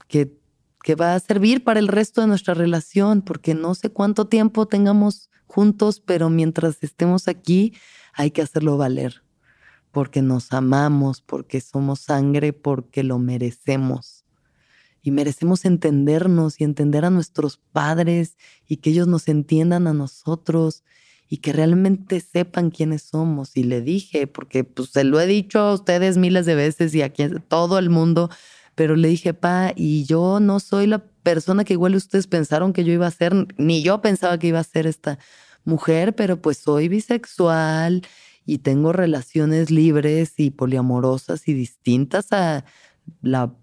que, 0.07 0.37
que 0.85 0.93
va 0.93 1.15
a 1.15 1.19
servir 1.19 1.63
para 1.63 1.79
el 1.79 1.87
resto 1.87 2.21
de 2.21 2.27
nuestra 2.27 2.53
relación, 2.53 3.23
porque 3.23 3.55
no 3.55 3.73
sé 3.73 3.89
cuánto 3.89 4.27
tiempo 4.27 4.67
tengamos 4.67 5.31
juntos, 5.47 5.99
pero 5.99 6.29
mientras 6.29 6.77
estemos 6.83 7.27
aquí, 7.27 7.73
hay 8.13 8.29
que 8.29 8.43
hacerlo 8.43 8.77
valer, 8.77 9.23
porque 9.91 10.21
nos 10.21 10.53
amamos, 10.53 11.23
porque 11.23 11.59
somos 11.59 12.01
sangre, 12.01 12.53
porque 12.53 13.01
lo 13.01 13.17
merecemos. 13.17 14.25
Y 15.01 15.09
merecemos 15.09 15.65
entendernos 15.65 16.61
y 16.61 16.65
entender 16.65 17.03
a 17.03 17.09
nuestros 17.09 17.57
padres 17.57 18.37
y 18.67 18.77
que 18.77 18.91
ellos 18.91 19.07
nos 19.07 19.27
entiendan 19.27 19.87
a 19.87 19.93
nosotros 19.93 20.83
y 21.27 21.37
que 21.37 21.51
realmente 21.51 22.19
sepan 22.19 22.69
quiénes 22.69 23.01
somos. 23.01 23.57
Y 23.57 23.63
le 23.63 23.81
dije, 23.81 24.27
porque 24.27 24.63
pues 24.63 24.89
se 24.89 25.03
lo 25.03 25.19
he 25.19 25.25
dicho 25.25 25.57
a 25.57 25.73
ustedes 25.73 26.17
miles 26.17 26.45
de 26.45 26.53
veces 26.53 26.93
y 26.93 27.01
a 27.01 27.11
todo 27.47 27.79
el 27.79 27.89
mundo, 27.89 28.29
pero 28.75 28.97
le 28.97 29.07
dije, 29.07 29.33
pa, 29.33 29.71
y 29.75 30.03
yo 30.03 30.39
no 30.39 30.59
soy 30.59 30.85
la 30.85 30.99
persona 30.99 31.63
que 31.63 31.73
igual 31.73 31.95
ustedes 31.95 32.27
pensaron 32.27 32.73
que 32.73 32.83
yo 32.83 32.91
iba 32.93 33.07
a 33.07 33.11
ser, 33.11 33.33
ni 33.57 33.81
yo 33.81 34.01
pensaba 34.01 34.37
que 34.37 34.47
iba 34.47 34.59
a 34.59 34.63
ser 34.63 34.85
esta 34.85 35.17
mujer, 35.63 36.13
pero 36.13 36.41
pues 36.41 36.57
soy 36.57 36.89
bisexual 36.89 38.05
y 38.45 38.59
tengo 38.59 38.93
relaciones 38.93 39.71
libres 39.71 40.33
y 40.37 40.51
poliamorosas 40.51 41.47
y 41.47 41.53
distintas 41.53 42.31
a 42.31 42.65
la 43.21 43.55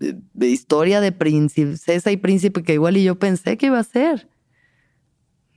eh, 0.00 0.14
historia 0.40 1.00
de 1.00 1.12
princesa 1.12 2.12
y 2.12 2.16
príncipe 2.16 2.62
que 2.62 2.74
igual 2.74 2.98
y 2.98 3.04
yo 3.04 3.18
pensé 3.18 3.56
que 3.56 3.66
iba 3.66 3.78
a 3.78 3.84
ser. 3.84 4.28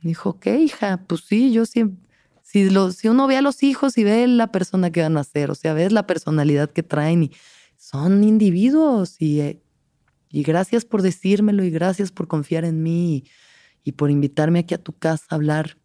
Dijo, 0.02 0.40
¿qué 0.40 0.58
hija? 0.58 1.04
Pues 1.06 1.22
sí, 1.22 1.52
yo 1.52 1.66
siempre... 1.66 2.02
Si, 2.42 2.68
si 2.92 3.08
uno 3.08 3.26
ve 3.26 3.38
a 3.38 3.42
los 3.42 3.62
hijos 3.62 3.96
y 3.96 4.04
ve 4.04 4.26
la 4.28 4.52
persona 4.52 4.90
que 4.90 5.00
van 5.00 5.16
a 5.16 5.24
ser, 5.24 5.50
o 5.50 5.54
sea, 5.54 5.72
ves 5.72 5.92
la 5.92 6.06
personalidad 6.06 6.70
que 6.70 6.82
traen 6.82 7.24
y 7.24 7.32
son 7.84 8.24
individuos 8.24 9.16
y, 9.18 9.40
eh, 9.40 9.62
y 10.30 10.42
gracias 10.42 10.86
por 10.86 11.02
decírmelo 11.02 11.64
y 11.64 11.70
gracias 11.70 12.12
por 12.12 12.26
confiar 12.26 12.64
en 12.64 12.82
mí 12.82 13.24
y, 13.84 13.92
por 13.92 14.10
invitarme 14.10 14.60
aquí 14.60 14.72
a 14.72 14.82
tu 14.82 14.94
casa 14.94 15.26
a 15.28 15.34
hablar. 15.34 15.76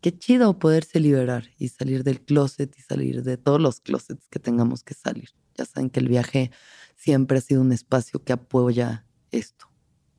Qué 0.00 0.16
chido 0.16 0.58
poderse 0.58 1.00
liberar 1.00 1.50
y 1.58 1.68
salir 1.68 2.02
del 2.02 2.22
closet 2.22 2.74
y 2.78 2.80
salir 2.80 3.22
de 3.24 3.36
todos 3.36 3.60
los 3.60 3.80
closets 3.80 4.26
que 4.28 4.38
tengamos 4.38 4.82
que 4.82 4.94
salir. 4.94 5.28
Ya 5.54 5.66
saben 5.66 5.90
que 5.90 6.00
el 6.00 6.08
viaje 6.08 6.50
siempre 6.96 7.36
ha 7.36 7.42
sido 7.42 7.60
un 7.60 7.70
espacio 7.70 8.24
que 8.24 8.32
apoya 8.32 9.04
esto, 9.32 9.66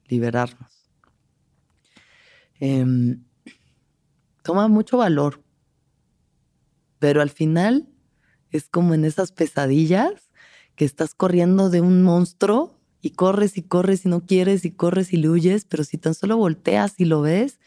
liberarnos. 0.05 0.91
Em, 2.59 3.23
toma 4.43 4.67
mucho 4.67 4.97
valor, 4.97 5.43
pero 6.99 7.23
al 7.23 7.31
final 7.31 7.89
es 8.57 8.69
como 8.69 8.93
en 8.93 9.05
esas 9.05 9.31
pesadillas 9.31 10.29
que 10.75 10.85
estás 10.85 11.15
corriendo 11.15 11.69
de 11.69 11.81
un 11.81 12.03
monstruo 12.03 12.79
y 13.01 13.11
corres 13.11 13.57
y 13.57 13.61
corres 13.61 14.05
y 14.05 14.09
no 14.09 14.25
quieres 14.25 14.65
y 14.65 14.71
corres 14.71 15.13
y 15.13 15.17
le 15.17 15.29
huyes, 15.29 15.65
pero 15.65 15.83
si 15.83 15.97
tan 15.97 16.13
solo 16.13 16.37
volteas 16.37 16.95
y 16.97 17.05
lo 17.05 17.21
ves, 17.21 17.59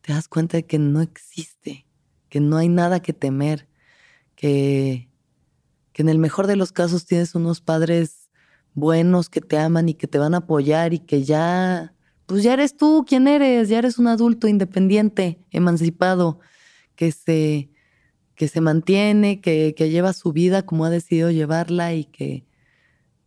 te 0.00 0.12
das 0.12 0.28
cuenta 0.28 0.56
de 0.56 0.66
que 0.66 0.78
no 0.78 1.00
existe, 1.00 1.86
que 2.28 2.40
no 2.40 2.56
hay 2.56 2.68
nada 2.68 3.00
que 3.00 3.12
temer, 3.12 3.68
que, 4.36 5.08
que 5.92 6.02
en 6.02 6.08
el 6.08 6.18
mejor 6.18 6.46
de 6.46 6.56
los 6.56 6.72
casos 6.72 7.06
tienes 7.06 7.34
unos 7.34 7.60
padres 7.60 8.30
buenos 8.74 9.28
que 9.28 9.40
te 9.40 9.58
aman 9.58 9.88
y 9.88 9.94
que 9.94 10.06
te 10.06 10.18
van 10.18 10.34
a 10.34 10.38
apoyar 10.38 10.92
y 10.94 10.98
que 11.00 11.22
ya, 11.24 11.94
pues 12.26 12.42
ya 12.42 12.52
eres 12.52 12.76
tú 12.76 13.04
quien 13.06 13.28
eres, 13.28 13.68
ya 13.68 13.78
eres 13.78 13.98
un 13.98 14.08
adulto 14.08 14.48
independiente, 14.48 15.38
emancipado, 15.50 16.40
que 16.96 17.12
se, 17.12 17.70
que 18.34 18.48
se 18.48 18.60
mantiene, 18.60 19.40
que, 19.40 19.74
que 19.76 19.90
lleva 19.90 20.12
su 20.12 20.32
vida 20.32 20.66
como 20.66 20.84
ha 20.84 20.90
decidido 20.90 21.30
llevarla 21.30 21.94
y 21.94 22.04
que, 22.04 22.46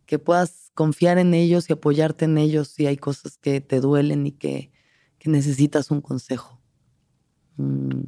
que 0.06 0.18
puedas 0.18 0.70
confiar 0.74 1.18
en 1.18 1.34
ellos 1.34 1.68
y 1.68 1.72
apoyarte 1.72 2.26
en 2.26 2.38
ellos 2.38 2.68
si 2.68 2.86
hay 2.86 2.96
cosas 2.96 3.38
que 3.38 3.60
te 3.60 3.80
duelen 3.80 4.26
y 4.26 4.32
que, 4.32 4.70
que 5.18 5.30
necesitas 5.30 5.90
un 5.90 6.00
consejo. 6.00 6.60
Mm. 7.56 8.04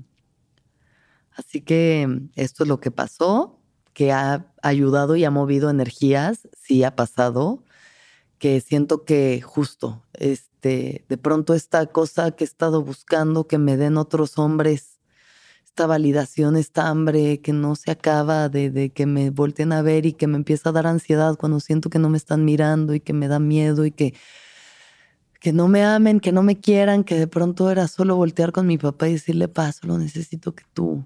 Así 1.33 1.63
que 1.63 2.29
esto 2.35 2.65
es 2.65 2.69
lo 2.69 2.81
que 2.81 2.91
pasó, 2.91 3.61
que 3.93 4.13
ha 4.13 4.53
ayudado 4.63 5.17
y 5.17 5.25
ha 5.25 5.31
movido 5.31 5.71
energías, 5.71 6.49
sí 6.57 6.85
ha 6.85 6.95
pasado, 6.95 7.65
que 8.39 8.61
siento 8.61 9.05
que 9.05 9.41
justo, 9.41 10.03
este, 10.13 11.05
de 11.09 11.19
pronto 11.19 11.55
esta 11.55 11.87
cosa 11.87 12.31
que 12.33 12.45
he 12.45 12.47
estado 12.47 12.83
buscando, 12.83 13.47
que 13.47 13.59
me 13.59 13.77
den 13.77 13.97
otros 13.97 14.39
hombres 14.39 15.00
esta 15.71 15.87
validación, 15.87 16.57
esta 16.57 16.89
hambre 16.89 17.41
que 17.41 17.53
no 17.53 17.77
se 17.77 17.93
acaba 17.93 18.49
de, 18.49 18.91
que 18.93 19.07
me 19.07 19.31
volteen 19.31 19.73
a 19.73 19.83
ver 19.83 20.05
y 20.05 20.13
que 20.13 20.27
me 20.27 20.37
empieza 20.37 20.71
a 20.71 20.73
dar 20.73 20.87
ansiedad 20.87 21.37
cuando 21.39 21.61
siento 21.61 21.91
que 21.91 22.01
no 22.01 22.11
me 22.11 22.19
están 22.19 22.45
mirando 22.45 22.93
y 22.93 23.01
que 23.01 23.13
me 23.13 23.29
da 23.29 23.39
miedo 23.39 23.87
y 23.87 23.93
que, 23.93 24.15
que 25.41 25.53
no 25.53 25.69
me 25.69 25.85
amen, 25.85 26.19
que 26.19 26.33
no 26.33 26.43
me 26.43 26.59
quieran, 26.59 27.05
que 27.05 27.15
de 27.15 27.29
pronto 27.29 27.71
era 27.71 27.87
solo 27.87 28.17
voltear 28.17 28.51
con 28.51 28.67
mi 28.67 28.79
papá 28.79 29.09
y 29.09 29.13
decirle, 29.13 29.47
pa, 29.47 29.71
solo 29.71 29.97
necesito 29.97 30.55
que 30.57 30.65
tú 30.75 31.05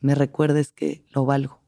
me 0.00 0.14
recuerdes 0.14 0.72
que 0.72 1.04
lo 1.14 1.24
valgo. 1.24 1.62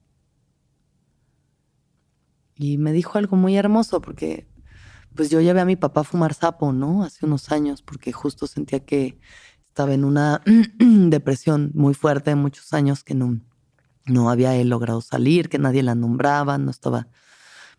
Y 2.57 2.77
me 2.77 2.93
dijo 2.93 3.19
algo 3.19 3.37
muy 3.37 3.57
hermoso 3.57 4.03
porque 4.03 4.47
pues 5.15 5.31
yo 5.31 5.41
llevé 5.41 5.61
a 5.61 5.65
mi 5.65 5.77
papá 5.77 6.05
fumar 6.05 6.35
sapo, 6.35 6.73
¿no? 6.73 7.05
Hace 7.05 7.25
unos 7.25 7.51
años 7.51 7.81
porque 7.81 8.13
justo 8.13 8.47
sentía 8.47 8.81
que 8.81 9.19
estaba 9.75 9.93
en 9.93 10.05
una 10.05 10.41
depresión 10.79 11.73
muy 11.75 11.95
fuerte 11.95 12.31
de 12.31 12.37
muchos 12.37 12.73
años 12.73 13.03
que 13.03 13.17
no, 13.17 13.41
no 14.07 14.31
había 14.31 14.63
logrado 14.63 15.01
salir, 15.01 15.49
que 15.49 15.59
nadie 15.59 15.83
la 15.83 15.97
nombraba, 15.97 16.59
no 16.59 16.71
estaba 16.71 17.09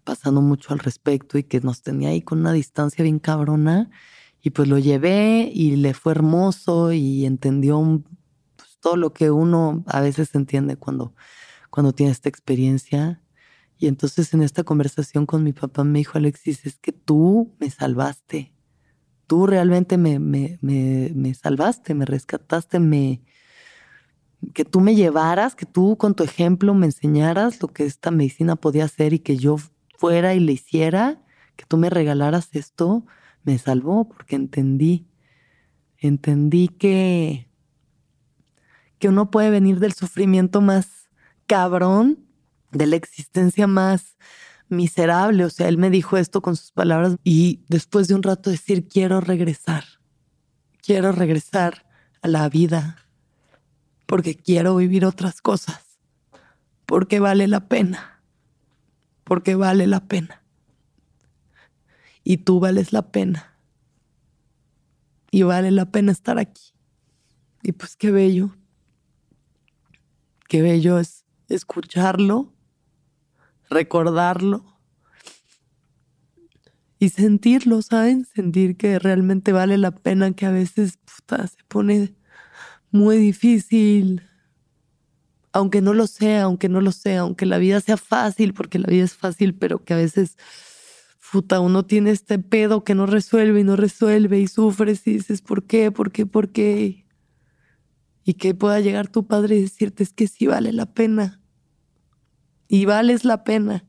pasando 0.03 0.41
mucho 0.41 0.73
al 0.73 0.79
respecto 0.79 1.37
y 1.37 1.43
que 1.43 1.61
nos 1.61 1.83
tenía 1.83 2.09
ahí 2.09 2.21
con 2.21 2.39
una 2.39 2.51
distancia 2.51 3.01
bien 3.01 3.19
cabrona. 3.19 3.89
Y 4.41 4.49
pues 4.49 4.67
lo 4.67 4.77
llevé 4.77 5.49
y 5.53 5.77
le 5.77 5.93
fue 5.93 6.11
hermoso 6.11 6.91
y 6.91 7.25
entendió 7.25 8.03
pues, 8.57 8.77
todo 8.81 8.97
lo 8.97 9.13
que 9.13 9.31
uno 9.31 9.85
a 9.87 10.01
veces 10.01 10.35
entiende 10.35 10.75
cuando, 10.75 11.15
cuando 11.69 11.93
tiene 11.93 12.11
esta 12.11 12.27
experiencia. 12.27 13.23
Y 13.77 13.87
entonces 13.87 14.33
en 14.33 14.43
esta 14.43 14.65
conversación 14.65 15.25
con 15.25 15.43
mi 15.43 15.53
papá 15.53 15.85
me 15.85 15.99
dijo, 15.99 16.17
Alexis, 16.17 16.65
es 16.65 16.77
que 16.77 16.91
tú 16.91 17.55
me 17.57 17.69
salvaste 17.69 18.54
tú 19.27 19.47
realmente 19.47 19.97
me, 19.97 20.19
me, 20.19 20.57
me, 20.61 21.33
salvaste, 21.33 21.93
me 21.93 22.05
rescataste, 22.05 22.79
me, 22.79 23.21
que 24.53 24.65
tú 24.65 24.81
me 24.81 24.95
llevaras, 24.95 25.55
que 25.55 25.65
tú 25.65 25.97
con 25.97 26.15
tu 26.15 26.23
ejemplo 26.23 26.73
me 26.73 26.85
enseñaras 26.87 27.61
lo 27.61 27.69
que 27.69 27.85
esta 27.85 28.11
medicina 28.11 28.55
podía 28.55 28.85
hacer 28.85 29.13
y 29.13 29.19
que 29.19 29.37
yo 29.37 29.57
fuera 29.97 30.35
y 30.35 30.39
le 30.39 30.53
hiciera, 30.53 31.21
que 31.55 31.65
tú 31.65 31.77
me 31.77 31.89
regalaras 31.89 32.49
esto, 32.53 33.05
me 33.43 33.57
salvó 33.57 34.07
porque 34.07 34.35
entendí, 34.35 35.07
entendí 35.97 36.67
que, 36.67 37.49
que 38.99 39.09
uno 39.09 39.31
puede 39.31 39.49
venir 39.49 39.79
del 39.79 39.93
sufrimiento 39.93 40.61
más 40.61 41.09
cabrón, 41.47 42.19
de 42.71 42.87
la 42.87 42.95
existencia 42.95 43.67
más 43.67 44.17
miserable. 44.69 45.45
O 45.45 45.49
sea, 45.49 45.67
él 45.67 45.77
me 45.77 45.89
dijo 45.89 46.17
esto 46.17 46.41
con 46.41 46.55
sus 46.55 46.71
palabras 46.71 47.15
y 47.23 47.63
después 47.67 48.07
de 48.07 48.15
un 48.15 48.23
rato 48.23 48.49
decir, 48.49 48.87
quiero 48.87 49.21
regresar, 49.21 49.83
quiero 50.81 51.11
regresar 51.11 51.85
a 52.21 52.27
la 52.27 52.49
vida 52.49 52.97
porque 54.05 54.35
quiero 54.35 54.75
vivir 54.75 55.05
otras 55.05 55.41
cosas, 55.41 55.99
porque 56.85 57.19
vale 57.19 57.47
la 57.47 57.67
pena, 57.67 58.21
porque 59.23 59.55
vale 59.55 59.87
la 59.87 60.07
pena. 60.07 60.43
Y 62.23 62.37
tú 62.37 62.59
vales 62.59 62.91
la 62.91 63.11
pena. 63.11 63.55
Y 65.29 65.43
vale 65.43 65.69
la 65.69 65.85
pena 65.91 66.11
estar 66.11 66.39
aquí. 66.39 66.73
Y 67.61 67.73
pues 67.73 67.95
qué 67.95 68.09
bello. 68.09 68.55
Qué 70.47 70.61
bello 70.61 70.99
es 70.99 71.25
escucharlo 71.49 72.54
recordarlo 73.75 74.65
y 76.97 77.09
sentirlo, 77.09 77.81
¿saben? 77.81 78.25
Sentir 78.25 78.77
que 78.77 78.99
realmente 78.99 79.51
vale 79.51 79.77
la 79.77 79.91
pena, 79.91 80.31
que 80.31 80.45
a 80.45 80.51
veces 80.51 80.97
puta, 80.97 81.45
se 81.47 81.57
pone 81.67 82.15
muy 82.89 83.17
difícil, 83.17 84.23
aunque 85.51 85.81
no 85.81 85.93
lo 85.93 86.07
sea, 86.07 86.43
aunque 86.43 86.69
no 86.69 86.79
lo 86.79 86.91
sea, 86.91 87.21
aunque 87.21 87.45
la 87.45 87.57
vida 87.57 87.81
sea 87.81 87.97
fácil, 87.97 88.53
porque 88.53 88.79
la 88.79 88.87
vida 88.87 89.03
es 89.03 89.13
fácil, 89.13 89.53
pero 89.55 89.83
que 89.83 89.93
a 89.93 89.97
veces, 89.97 90.37
puta, 91.31 91.59
uno 91.59 91.85
tiene 91.85 92.11
este 92.11 92.39
pedo 92.39 92.85
que 92.85 92.95
no 92.95 93.05
resuelve 93.05 93.59
y 93.59 93.63
no 93.65 93.75
resuelve 93.75 94.39
y 94.39 94.47
sufres 94.47 95.05
y 95.05 95.13
dices, 95.13 95.41
¿por 95.41 95.65
qué? 95.65 95.91
¿Por 95.91 96.11
qué? 96.11 96.25
¿Por 96.25 96.51
qué? 96.51 97.05
Y 98.23 98.35
que 98.35 98.55
pueda 98.55 98.79
llegar 98.79 99.09
tu 99.09 99.27
padre 99.27 99.57
y 99.57 99.61
decirte, 99.61 100.03
es 100.03 100.13
que 100.13 100.27
sí 100.27 100.47
vale 100.47 100.71
la 100.71 100.87
pena 100.87 101.44
y 102.67 102.85
vales 102.85 103.25
la 103.25 103.43
pena. 103.43 103.85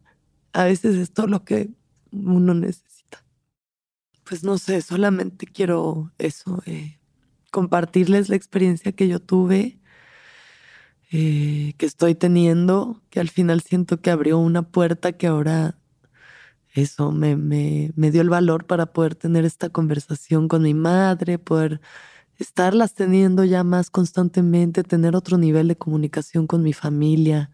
A 0.53 0.65
veces 0.65 0.97
es 0.97 1.13
todo 1.13 1.27
lo 1.27 1.45
que 1.45 1.71
uno 2.13 2.55
necesita. 2.55 3.25
Pues 4.25 4.43
no 4.43 4.59
sé, 4.59 4.83
solamente 4.83 5.47
quiero 5.47 6.13
eso, 6.19 6.63
eh, 6.67 6.99
compartirles 7.51 8.29
la 8.29 8.37
experiencia 8.37 8.93
que 8.93 9.09
yo 9.09 9.21
tuve, 9.21 9.79
eh, 11.13 11.75
que 11.79 11.87
estoy 11.87 12.15
teniendo, 12.15 13.03
que 13.11 13.21
al 13.21 13.29
final 13.29 13.61
siento 13.61 14.01
que 14.01 14.11
abrió 14.11 14.39
una 14.39 14.63
puerta 14.63 15.13
que 15.13 15.29
ahora 15.29 15.79
eso 16.75 17.13
me, 17.13 17.37
me, 17.37 17.93
me 17.97 18.11
dio 18.11 18.21
el 18.21 18.29
valor 18.29 18.67
para 18.67 18.87
poder 18.87 19.15
tener 19.15 19.45
esta 19.45 19.71
conversación 19.71 20.49
con 20.49 20.63
mi 20.63 20.75
madre, 20.75 21.39
poder 21.39 21.81
estarlas 22.39 22.95
teniendo 22.95 23.45
ya 23.45 23.65
más 23.65 23.91
constantemente, 23.91 24.83
tener 24.83 25.17
otro 25.17 25.39
nivel 25.39 25.69
de 25.69 25.77
comunicación 25.77 26.47
con 26.47 26.63
mi 26.63 26.73
familia 26.73 27.51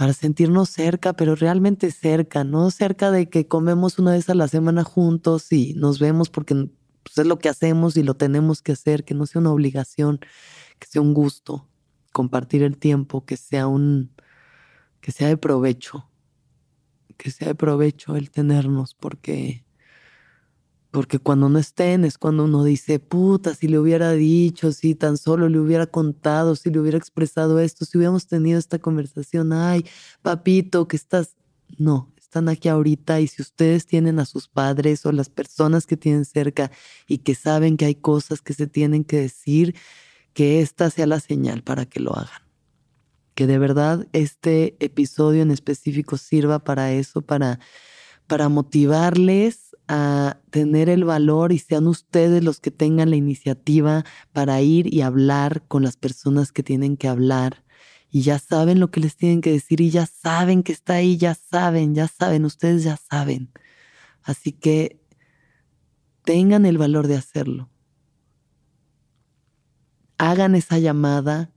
para 0.00 0.14
sentirnos 0.14 0.70
cerca, 0.70 1.12
pero 1.12 1.34
realmente 1.34 1.90
cerca, 1.90 2.42
no 2.42 2.70
cerca 2.70 3.10
de 3.10 3.28
que 3.28 3.46
comemos 3.46 3.98
una 3.98 4.12
vez 4.12 4.30
a 4.30 4.34
la 4.34 4.48
semana 4.48 4.82
juntos 4.82 5.52
y 5.52 5.74
nos 5.74 5.98
vemos 5.98 6.30
porque 6.30 6.54
pues, 7.02 7.18
es 7.18 7.26
lo 7.26 7.38
que 7.38 7.50
hacemos 7.50 7.98
y 7.98 8.02
lo 8.02 8.14
tenemos 8.14 8.62
que 8.62 8.72
hacer, 8.72 9.04
que 9.04 9.12
no 9.12 9.26
sea 9.26 9.42
una 9.42 9.52
obligación, 9.52 10.18
que 10.78 10.86
sea 10.86 11.02
un 11.02 11.12
gusto 11.12 11.68
compartir 12.12 12.62
el 12.62 12.78
tiempo, 12.78 13.26
que 13.26 13.36
sea 13.36 13.66
un 13.66 14.10
que 15.02 15.12
sea 15.12 15.28
de 15.28 15.36
provecho, 15.36 16.08
que 17.18 17.30
sea 17.30 17.48
de 17.48 17.54
provecho 17.54 18.16
el 18.16 18.30
tenernos 18.30 18.94
porque 18.94 19.66
porque 20.90 21.18
cuando 21.18 21.48
no 21.48 21.58
estén 21.58 22.04
es 22.04 22.18
cuando 22.18 22.44
uno 22.44 22.64
dice, 22.64 22.98
puta, 22.98 23.54
si 23.54 23.68
le 23.68 23.78
hubiera 23.78 24.12
dicho, 24.12 24.72
si 24.72 24.94
tan 24.94 25.16
solo 25.16 25.48
le 25.48 25.60
hubiera 25.60 25.86
contado, 25.86 26.56
si 26.56 26.70
le 26.70 26.80
hubiera 26.80 26.98
expresado 26.98 27.60
esto, 27.60 27.84
si 27.84 27.96
hubiéramos 27.96 28.26
tenido 28.26 28.58
esta 28.58 28.78
conversación, 28.78 29.52
ay, 29.52 29.84
papito, 30.22 30.88
que 30.88 30.96
estás... 30.96 31.36
No, 31.78 32.12
están 32.18 32.48
aquí 32.48 32.68
ahorita 32.68 33.20
y 33.20 33.28
si 33.28 33.42
ustedes 33.42 33.86
tienen 33.86 34.18
a 34.18 34.24
sus 34.24 34.48
padres 34.48 35.06
o 35.06 35.12
las 35.12 35.28
personas 35.28 35.86
que 35.86 35.96
tienen 35.96 36.24
cerca 36.24 36.72
y 37.06 37.18
que 37.18 37.36
saben 37.36 37.76
que 37.76 37.84
hay 37.84 37.94
cosas 37.94 38.42
que 38.42 38.54
se 38.54 38.66
tienen 38.66 39.04
que 39.04 39.18
decir, 39.18 39.76
que 40.32 40.60
esta 40.60 40.90
sea 40.90 41.06
la 41.06 41.20
señal 41.20 41.62
para 41.62 41.86
que 41.86 42.00
lo 42.00 42.16
hagan. 42.16 42.42
Que 43.34 43.46
de 43.46 43.58
verdad 43.58 44.08
este 44.12 44.76
episodio 44.80 45.42
en 45.42 45.52
específico 45.52 46.16
sirva 46.16 46.58
para 46.58 46.92
eso, 46.92 47.22
para 47.22 47.60
para 48.30 48.48
motivarles 48.48 49.69
a 49.92 50.38
tener 50.50 50.88
el 50.88 51.02
valor 51.02 51.50
y 51.50 51.58
sean 51.58 51.88
ustedes 51.88 52.44
los 52.44 52.60
que 52.60 52.70
tengan 52.70 53.10
la 53.10 53.16
iniciativa 53.16 54.04
para 54.32 54.62
ir 54.62 54.94
y 54.94 55.00
hablar 55.00 55.66
con 55.66 55.82
las 55.82 55.96
personas 55.96 56.52
que 56.52 56.62
tienen 56.62 56.96
que 56.96 57.08
hablar. 57.08 57.64
Y 58.08 58.22
ya 58.22 58.38
saben 58.38 58.78
lo 58.78 58.92
que 58.92 59.00
les 59.00 59.16
tienen 59.16 59.40
que 59.40 59.50
decir 59.50 59.80
y 59.80 59.90
ya 59.90 60.06
saben 60.06 60.62
que 60.62 60.70
está 60.70 60.94
ahí, 60.94 61.16
ya 61.16 61.34
saben, 61.34 61.96
ya 61.96 62.06
saben, 62.06 62.44
ustedes 62.44 62.84
ya 62.84 62.96
saben. 62.96 63.50
Así 64.22 64.52
que 64.52 65.00
tengan 66.22 66.66
el 66.66 66.78
valor 66.78 67.08
de 67.08 67.16
hacerlo. 67.16 67.68
Hagan 70.18 70.54
esa 70.54 70.78
llamada 70.78 71.50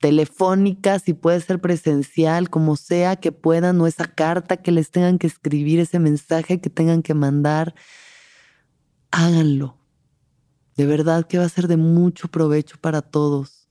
telefónica, 0.00 0.98
si 0.98 1.14
puede 1.14 1.40
ser 1.40 1.60
presencial, 1.60 2.50
como 2.50 2.76
sea 2.76 3.16
que 3.16 3.32
puedan, 3.32 3.80
o 3.80 3.86
esa 3.86 4.06
carta 4.06 4.56
que 4.56 4.72
les 4.72 4.90
tengan 4.90 5.18
que 5.18 5.26
escribir, 5.26 5.80
ese 5.80 5.98
mensaje 5.98 6.60
que 6.60 6.70
tengan 6.70 7.02
que 7.02 7.14
mandar, 7.14 7.74
háganlo. 9.10 9.78
De 10.76 10.86
verdad 10.86 11.26
que 11.26 11.38
va 11.38 11.44
a 11.44 11.48
ser 11.48 11.68
de 11.68 11.78
mucho 11.78 12.28
provecho 12.28 12.76
para 12.80 13.00
todos. 13.00 13.68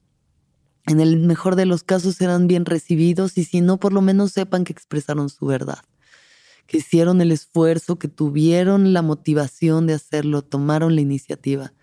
En 0.87 0.99
el 0.99 1.17
mejor 1.17 1.55
de 1.55 1.65
los 1.65 1.83
casos 1.83 2.15
serán 2.15 2.47
bien 2.47 2.65
recibidos 2.65 3.37
y 3.37 3.43
si 3.43 3.61
no, 3.61 3.79
por 3.79 3.93
lo 3.93 4.01
menos 4.01 4.31
sepan 4.31 4.63
que 4.63 4.73
expresaron 4.73 5.29
su 5.29 5.45
verdad, 5.45 5.83
que 6.67 6.77
hicieron 6.77 7.21
el 7.21 7.31
esfuerzo, 7.31 7.97
que 7.97 8.07
tuvieron 8.07 8.93
la 8.93 9.01
motivación 9.01 9.87
de 9.87 9.93
hacerlo, 9.93 10.41
tomaron 10.41 10.95
la 10.95 11.01
iniciativa 11.01 11.73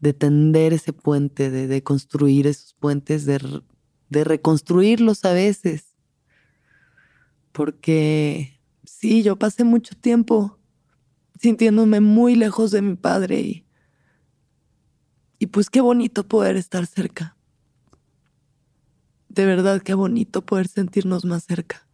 de 0.00 0.12
tender 0.12 0.72
ese 0.72 0.92
puente, 0.92 1.50
de, 1.50 1.66
de 1.66 1.82
construir 1.82 2.46
esos 2.46 2.74
puentes, 2.74 3.26
de 3.26 3.62
de 4.08 4.24
reconstruirlos 4.24 5.24
a 5.24 5.32
veces. 5.32 5.94
Porque 7.52 8.60
sí, 8.84 9.22
yo 9.22 9.36
pasé 9.36 9.64
mucho 9.64 9.94
tiempo 9.94 10.58
sintiéndome 11.40 12.00
muy 12.00 12.34
lejos 12.34 12.70
de 12.70 12.82
mi 12.82 12.96
padre 12.96 13.40
y, 13.40 13.66
y 15.38 15.46
pues 15.46 15.70
qué 15.70 15.80
bonito 15.80 16.26
poder 16.26 16.56
estar 16.56 16.86
cerca. 16.86 17.36
De 19.28 19.46
verdad, 19.46 19.82
qué 19.82 19.94
bonito 19.94 20.44
poder 20.44 20.68
sentirnos 20.68 21.24
más 21.24 21.44
cerca 21.44 21.86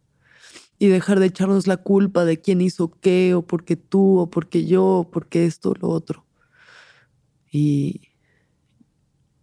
y 0.79 0.87
dejar 0.87 1.19
de 1.19 1.27
echarnos 1.27 1.67
la 1.67 1.77
culpa 1.77 2.25
de 2.25 2.41
quién 2.41 2.59
hizo 2.61 2.91
qué, 2.99 3.33
o 3.35 3.43
porque 3.43 3.75
tú, 3.75 4.19
o 4.19 4.29
porque 4.29 4.65
yo, 4.65 4.85
o 4.85 5.11
porque 5.11 5.45
esto, 5.45 5.71
o 5.71 5.75
lo 5.75 5.89
otro. 5.89 6.25
Y, 7.51 8.09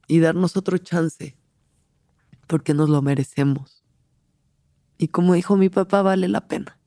y 0.08 0.18
darnos 0.18 0.56
otro 0.56 0.78
chance 0.78 1.36
porque 2.52 2.74
nos 2.74 2.90
lo 2.90 3.00
merecemos. 3.00 3.82
Y 4.98 5.08
como 5.08 5.32
dijo 5.32 5.56
mi 5.56 5.70
papá, 5.70 6.02
vale 6.02 6.28
la 6.28 6.48
pena. 6.48 6.78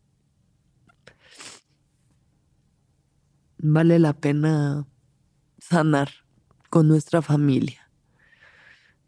Vale 3.57 3.97
la 3.97 4.13
pena 4.13 4.85
sanar 5.57 6.11
con 6.69 6.87
nuestra 6.87 7.23
familia 7.23 7.91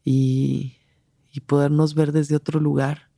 y, 0.03 0.79
y 1.31 1.41
podernos 1.41 1.93
ver 1.93 2.11
desde 2.11 2.35
otro 2.35 2.59
lugar. 2.59 3.11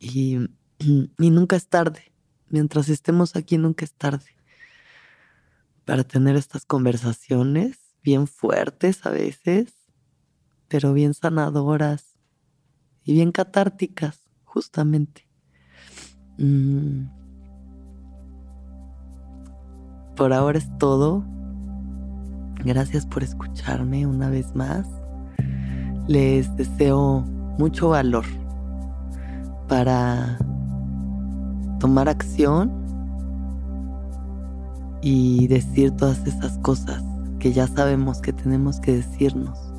Y, 0.00 0.38
y 0.80 1.30
nunca 1.30 1.54
es 1.54 1.68
tarde. 1.68 2.12
Mientras 2.48 2.88
estemos 2.88 3.36
aquí, 3.36 3.56
nunca 3.56 3.84
es 3.84 3.94
tarde 3.94 4.34
para 5.84 6.02
tener 6.02 6.34
estas 6.34 6.66
conversaciones 6.66 7.78
bien 8.02 8.26
fuertes 8.26 9.06
a 9.06 9.10
veces 9.10 9.81
pero 10.72 10.94
bien 10.94 11.12
sanadoras 11.12 12.16
y 13.04 13.12
bien 13.12 13.30
catárticas, 13.30 14.20
justamente. 14.44 15.28
Mm. 16.38 17.08
Por 20.16 20.32
ahora 20.32 20.56
es 20.56 20.78
todo. 20.78 21.24
Gracias 22.64 23.04
por 23.04 23.22
escucharme 23.22 24.06
una 24.06 24.30
vez 24.30 24.54
más. 24.54 24.88
Les 26.08 26.56
deseo 26.56 27.20
mucho 27.58 27.90
valor 27.90 28.24
para 29.68 30.38
tomar 31.80 32.08
acción 32.08 32.72
y 35.02 35.48
decir 35.48 35.90
todas 35.90 36.26
esas 36.26 36.56
cosas 36.60 37.04
que 37.40 37.52
ya 37.52 37.66
sabemos 37.66 38.22
que 38.22 38.32
tenemos 38.32 38.80
que 38.80 38.94
decirnos 38.94 39.71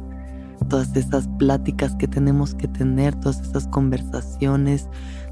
todas 0.67 0.95
esas 0.95 1.28
pláticas 1.39 1.95
que 1.95 2.08
tenemos 2.08 2.54
que 2.54 2.67
tener, 2.67 3.15
todas 3.15 3.41
esas 3.41 3.67
conversaciones, 3.67 4.88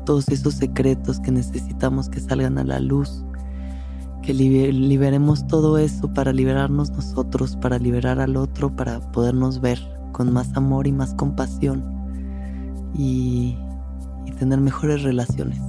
todos 0.05 0.27
esos 0.29 0.55
secretos 0.55 1.19
que 1.19 1.31
necesitamos 1.31 2.09
que 2.09 2.19
salgan 2.19 2.57
a 2.57 2.63
la 2.63 2.79
luz, 2.79 3.23
que 4.21 4.33
liberemos 4.33 5.47
todo 5.47 5.77
eso 5.77 6.13
para 6.13 6.33
liberarnos 6.33 6.91
nosotros, 6.91 7.55
para 7.55 7.79
liberar 7.79 8.19
al 8.19 8.37
otro, 8.37 8.75
para 8.75 8.99
podernos 9.11 9.61
ver 9.61 9.79
con 10.11 10.31
más 10.31 10.55
amor 10.55 10.87
y 10.87 10.91
más 10.91 11.13
compasión 11.13 11.83
y, 12.93 13.57
y 14.25 14.31
tener 14.37 14.59
mejores 14.59 15.03
relaciones 15.03 15.59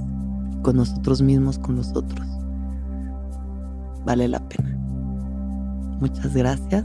con 0.63 0.77
nosotros 0.77 1.23
mismos, 1.23 1.59
con 1.59 1.77
los 1.77 1.95
otros. 1.95 2.27
Vale 4.05 4.29
la 4.29 4.41
pena. 4.49 4.77
Muchas 6.01 6.35
gracias 6.35 6.85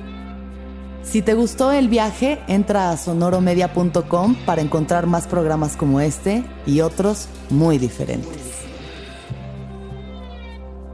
Si 1.11 1.21
te 1.21 1.33
gustó 1.33 1.73
el 1.73 1.89
viaje, 1.89 2.39
entra 2.47 2.89
a 2.89 2.95
sonoromedia.com 2.95 4.33
para 4.45 4.61
encontrar 4.61 5.07
más 5.07 5.27
programas 5.27 5.75
como 5.75 5.99
este 5.99 6.41
y 6.65 6.79
otros 6.79 7.27
muy 7.49 7.77
diferentes. 7.77 8.61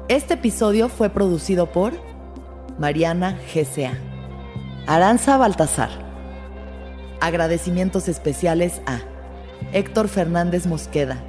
Este 0.08 0.34
episodio 0.34 0.90
fue 0.90 1.12
producido 1.12 1.72
por 1.72 1.94
Mariana 2.80 3.38
GCA, 3.54 3.94
Aranza 4.88 5.38
Baltasar. 5.38 5.92
Agradecimientos 7.22 8.08
especiales 8.08 8.82
a 8.88 9.02
Héctor 9.72 10.08
Fernández 10.08 10.66
Mosqueda, 10.66 11.24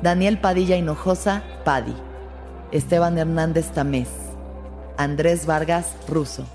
Daniel 0.00 0.40
Padilla 0.40 0.76
Hinojosa, 0.76 1.42
Padi, 1.64 1.96
Esteban 2.70 3.18
Hernández 3.18 3.72
Tamés, 3.72 4.10
Andrés 4.96 5.44
Vargas 5.44 5.96
Russo. 6.06 6.46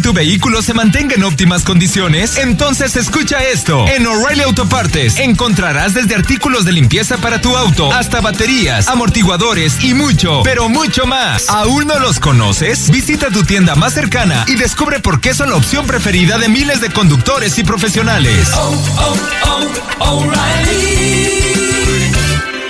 Tu 0.00 0.12
vehículo 0.12 0.62
se 0.62 0.74
mantenga 0.74 1.14
en 1.14 1.24
óptimas 1.24 1.64
condiciones? 1.64 2.36
Entonces 2.36 2.96
escucha 2.96 3.38
esto. 3.44 3.86
En 3.88 4.06
O'Reilly 4.06 4.42
Autopartes 4.42 5.18
encontrarás 5.18 5.94
desde 5.94 6.14
artículos 6.14 6.64
de 6.64 6.72
limpieza 6.72 7.16
para 7.18 7.40
tu 7.40 7.56
auto 7.56 7.92
hasta 7.92 8.20
baterías, 8.20 8.88
amortiguadores 8.88 9.82
y 9.82 9.94
mucho, 9.94 10.42
pero 10.44 10.68
mucho 10.68 11.06
más. 11.06 11.48
¿Aún 11.48 11.86
no 11.86 11.98
los 11.98 12.20
conoces? 12.20 12.90
Visita 12.90 13.30
tu 13.30 13.44
tienda 13.44 13.74
más 13.74 13.94
cercana 13.94 14.44
y 14.46 14.56
descubre 14.56 15.00
por 15.00 15.20
qué 15.20 15.34
son 15.34 15.50
la 15.50 15.56
opción 15.56 15.86
preferida 15.86 16.38
de 16.38 16.48
miles 16.48 16.80
de 16.80 16.90
conductores 16.90 17.58
y 17.58 17.64
profesionales. 17.64 18.48
Oh, 18.54 18.84
oh, 18.98 19.66
oh, 20.00 20.32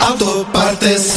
Autopartes. 0.00 1.16